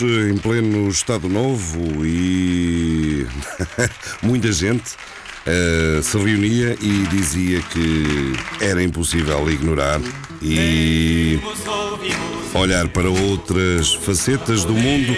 Em 0.00 0.36
pleno 0.36 0.88
Estado 0.88 1.28
Novo 1.28 2.06
e 2.06 3.26
muita 4.22 4.52
gente 4.52 4.92
eh, 5.44 6.00
se 6.02 6.16
reunia 6.16 6.76
e 6.80 7.04
dizia 7.08 7.60
que 7.62 8.32
era 8.60 8.80
impossível 8.80 9.50
ignorar 9.50 10.00
e 10.40 11.40
olhar 12.54 12.86
para 12.90 13.10
outras 13.10 13.92
facetas 13.94 14.64
do 14.64 14.72
mundo. 14.72 15.16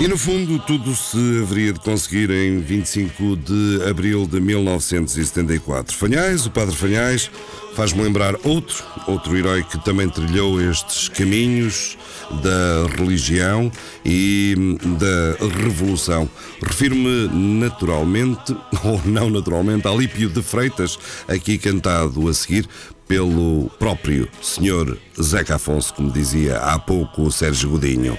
E 0.00 0.08
no 0.08 0.18
fundo, 0.18 0.58
tudo 0.58 0.92
se 0.96 1.42
haveria 1.42 1.72
de 1.72 1.78
conseguir 1.78 2.30
em 2.30 2.58
25 2.58 3.36
de 3.36 3.88
abril 3.88 4.26
de 4.26 4.40
1974. 4.40 5.96
Fanhais, 5.96 6.44
o 6.44 6.50
padre 6.50 6.74
Fanhais, 6.74 7.30
Faz-me 7.74 8.02
lembrar 8.02 8.36
outro, 8.44 8.84
outro 9.08 9.36
herói 9.36 9.64
que 9.64 9.84
também 9.84 10.08
trilhou 10.08 10.62
estes 10.62 11.08
caminhos 11.08 11.98
da 12.42 12.96
religião 12.96 13.70
e 14.04 14.54
hum, 14.58 14.76
da 14.96 15.46
revolução. 15.62 16.28
Refiro-me 16.62 17.28
naturalmente, 17.58 18.56
ou 18.84 19.00
não 19.04 19.30
naturalmente, 19.30 19.86
a 19.86 19.92
Lípio 19.92 20.28
de 20.28 20.42
Freitas, 20.42 20.98
aqui 21.28 21.58
cantado 21.58 22.28
a 22.28 22.34
seguir 22.34 22.68
pelo 23.06 23.70
próprio 23.78 24.28
senhor 24.40 24.98
Zeca 25.20 25.56
Afonso, 25.56 25.92
como 25.94 26.10
dizia 26.10 26.58
há 26.58 26.78
pouco 26.78 27.22
o 27.22 27.32
Sérgio 27.32 27.70
Godinho. 27.70 28.16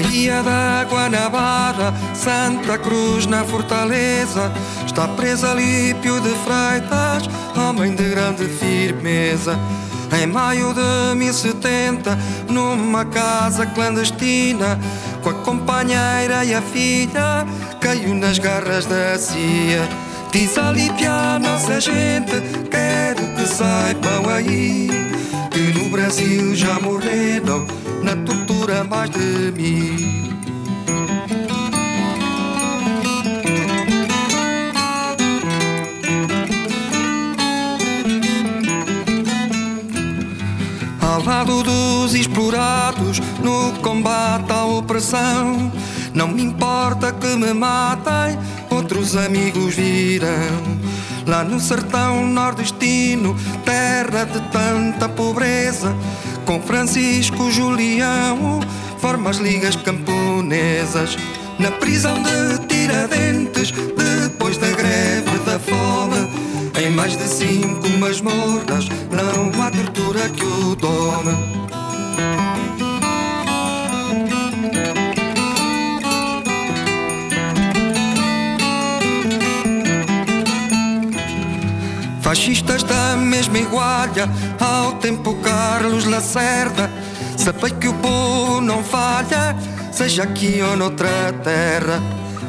Bahia 0.00 0.44
da 0.44 0.86
Guanabara, 0.88 1.92
Santa 2.14 2.78
Cruz 2.78 3.26
na 3.26 3.42
Fortaleza, 3.42 4.52
está 4.86 5.08
presa 5.08 5.52
Lípio 5.54 6.20
de 6.20 6.30
Freitas, 6.44 7.28
homem 7.56 7.96
de 7.96 8.04
grande 8.04 8.44
firmeza. 8.46 9.58
Em 10.16 10.24
maio 10.24 10.72
de 10.72 11.16
1070, 11.16 12.16
numa 12.48 13.04
casa 13.06 13.66
clandestina, 13.66 14.78
com 15.20 15.30
a 15.30 15.34
companheira 15.34 16.44
e 16.44 16.54
a 16.54 16.62
filha, 16.62 17.44
caiu 17.80 18.14
nas 18.14 18.38
garras 18.38 18.86
da 18.86 19.18
CIA. 19.18 19.88
Diz 20.30 20.56
a 20.58 20.70
Lípia, 20.70 21.40
nossa 21.40 21.80
gente, 21.80 22.40
quero 22.70 23.34
que 23.34 23.48
saibam 23.48 24.32
aí, 24.32 24.88
que 25.50 25.76
no 25.76 25.90
Brasil 25.90 26.54
já 26.54 26.78
morreram 26.78 27.66
na 28.04 28.14
tortura 28.68 28.84
mais 28.84 29.10
de 29.10 29.52
mil. 29.52 30.28
Ao 41.00 41.24
lado 41.24 41.62
dos 41.62 42.14
explorados, 42.14 43.20
no 43.42 43.72
combate 43.80 44.52
à 44.52 44.64
opressão, 44.66 45.72
não 46.12 46.28
me 46.28 46.42
importa 46.42 47.12
que 47.12 47.36
me 47.36 47.54
matem, 47.54 48.38
outros 48.70 49.16
amigos 49.16 49.74
virão. 49.74 50.78
Lá 51.26 51.44
no 51.44 51.60
sertão 51.60 52.26
nordestino, 52.26 53.36
terra 53.64 54.24
de 54.24 54.40
tanta 54.50 55.08
pobreza, 55.08 55.94
com 56.48 56.62
Francisco 56.62 57.50
Julião, 57.50 58.60
forma 58.96 59.28
as 59.28 59.36
ligas 59.36 59.76
camponesas. 59.76 61.14
Na 61.58 61.70
prisão 61.72 62.14
de 62.22 62.66
Tiradentes, 62.66 63.70
depois 63.70 64.56
da 64.56 64.68
greve 64.68 65.38
da 65.44 65.58
fome, 65.58 66.26
em 66.82 66.88
mais 66.88 67.18
de 67.18 67.28
cinco 67.28 67.86
masmorras, 67.98 68.88
não 69.10 69.62
há 69.62 69.70
tortura 69.70 70.26
que 70.30 70.42
o 70.42 70.74
dome. 70.74 71.36
Fascistas 82.22 82.82
da 82.84 82.97
mesma 83.48 83.58
igualha 83.58 84.28
ao 84.60 84.92
tempo 84.94 85.34
Carlos 85.36 86.04
Lacerda. 86.04 86.90
Sabei 87.36 87.70
que 87.70 87.88
o 87.88 87.94
povo 87.94 88.60
não 88.60 88.82
falha, 88.82 89.56
seja 89.92 90.24
aqui 90.24 90.60
ou 90.62 90.76
noutra 90.76 91.32
terra. 91.42 92.02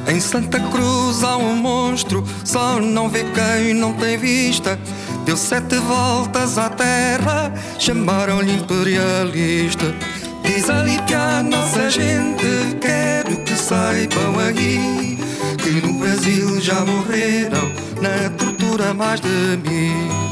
Em 0.08 0.20
Santa 0.20 0.60
Cruz 0.60 1.24
há 1.24 1.38
um 1.38 1.56
monstro, 1.56 2.26
só 2.44 2.80
não 2.80 3.10
vê 3.10 3.24
quem 3.24 3.74
não 3.74 3.94
tem 3.94 4.18
vista. 4.18 4.80
Deu 5.26 5.38
sete 5.38 5.76
voltas 5.76 6.58
à 6.58 6.70
terra, 6.70 7.54
chamaram-lhe 7.78 8.56
imperialista. 8.56 9.94
Diz 10.44 10.70
ali 10.70 11.00
que 11.04 11.14
a 11.14 11.44
nossa 11.44 11.90
gente 11.90 12.78
quero 12.82 13.38
que 13.44 13.56
saibam 13.56 14.40
aí 14.40 15.20
que 15.58 15.86
no 15.86 16.00
Brasil 16.00 16.60
já 16.60 16.84
morreram 16.86 17.72
na 18.02 18.30
tortura 18.32 18.94
mais 18.94 19.20
de 19.20 19.58
mil. 19.70 20.29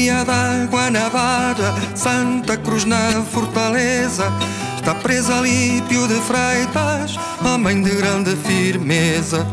Bahia 0.00 0.24
da 0.24 0.66
Guanabara, 0.70 1.74
Santa 1.94 2.56
Cruz 2.56 2.86
na 2.86 3.22
Fortaleza, 3.22 4.32
está 4.78 4.94
presa 4.94 5.42
Lípio 5.42 6.08
de 6.08 6.14
Freitas, 6.22 7.18
homem 7.44 7.82
de 7.82 7.90
grande 7.96 8.34
firmeza. 8.36 9.46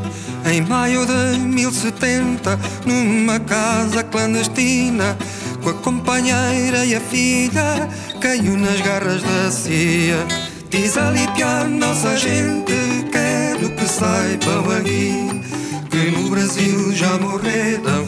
Em 0.50 0.62
maio 0.62 1.06
de 1.06 1.38
1070, 1.38 2.58
numa 2.86 3.42
casa 3.42 4.06
clandestina, 4.06 5.18
com 5.62 5.72
a 5.72 5.74
companheira 5.74 6.86
e 6.86 6.96
a 6.96 7.02
filha, 7.02 7.90
caiu 8.22 8.56
nas 8.56 8.80
garras 8.80 9.22
da 9.22 9.52
CIA. 9.52 10.26
Diz 10.70 10.98
a 10.98 11.12
Lípia, 11.12 11.66
nossa 11.66 12.16
gente, 12.16 12.72
quero 13.12 13.70
que 13.76 13.86
saibam 13.86 14.72
aqui, 14.80 15.42
que 15.90 16.10
no 16.10 16.30
Brasil 16.30 16.94
já 16.94 17.18
morreram 17.18 18.07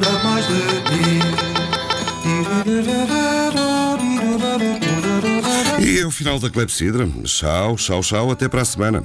tortura 0.00 0.18
mais 0.22 0.46
de 0.46 0.54
mil. 0.54 1.22
E 5.80 6.00
é 6.00 6.06
o 6.06 6.10
final 6.10 6.38
da 6.38 6.50
Clepsidra. 6.50 7.08
Tchau, 7.24 7.76
tchau, 7.76 8.00
tchau. 8.00 8.30
Até 8.30 8.48
para 8.48 8.62
a 8.62 8.64
semana. 8.64 9.04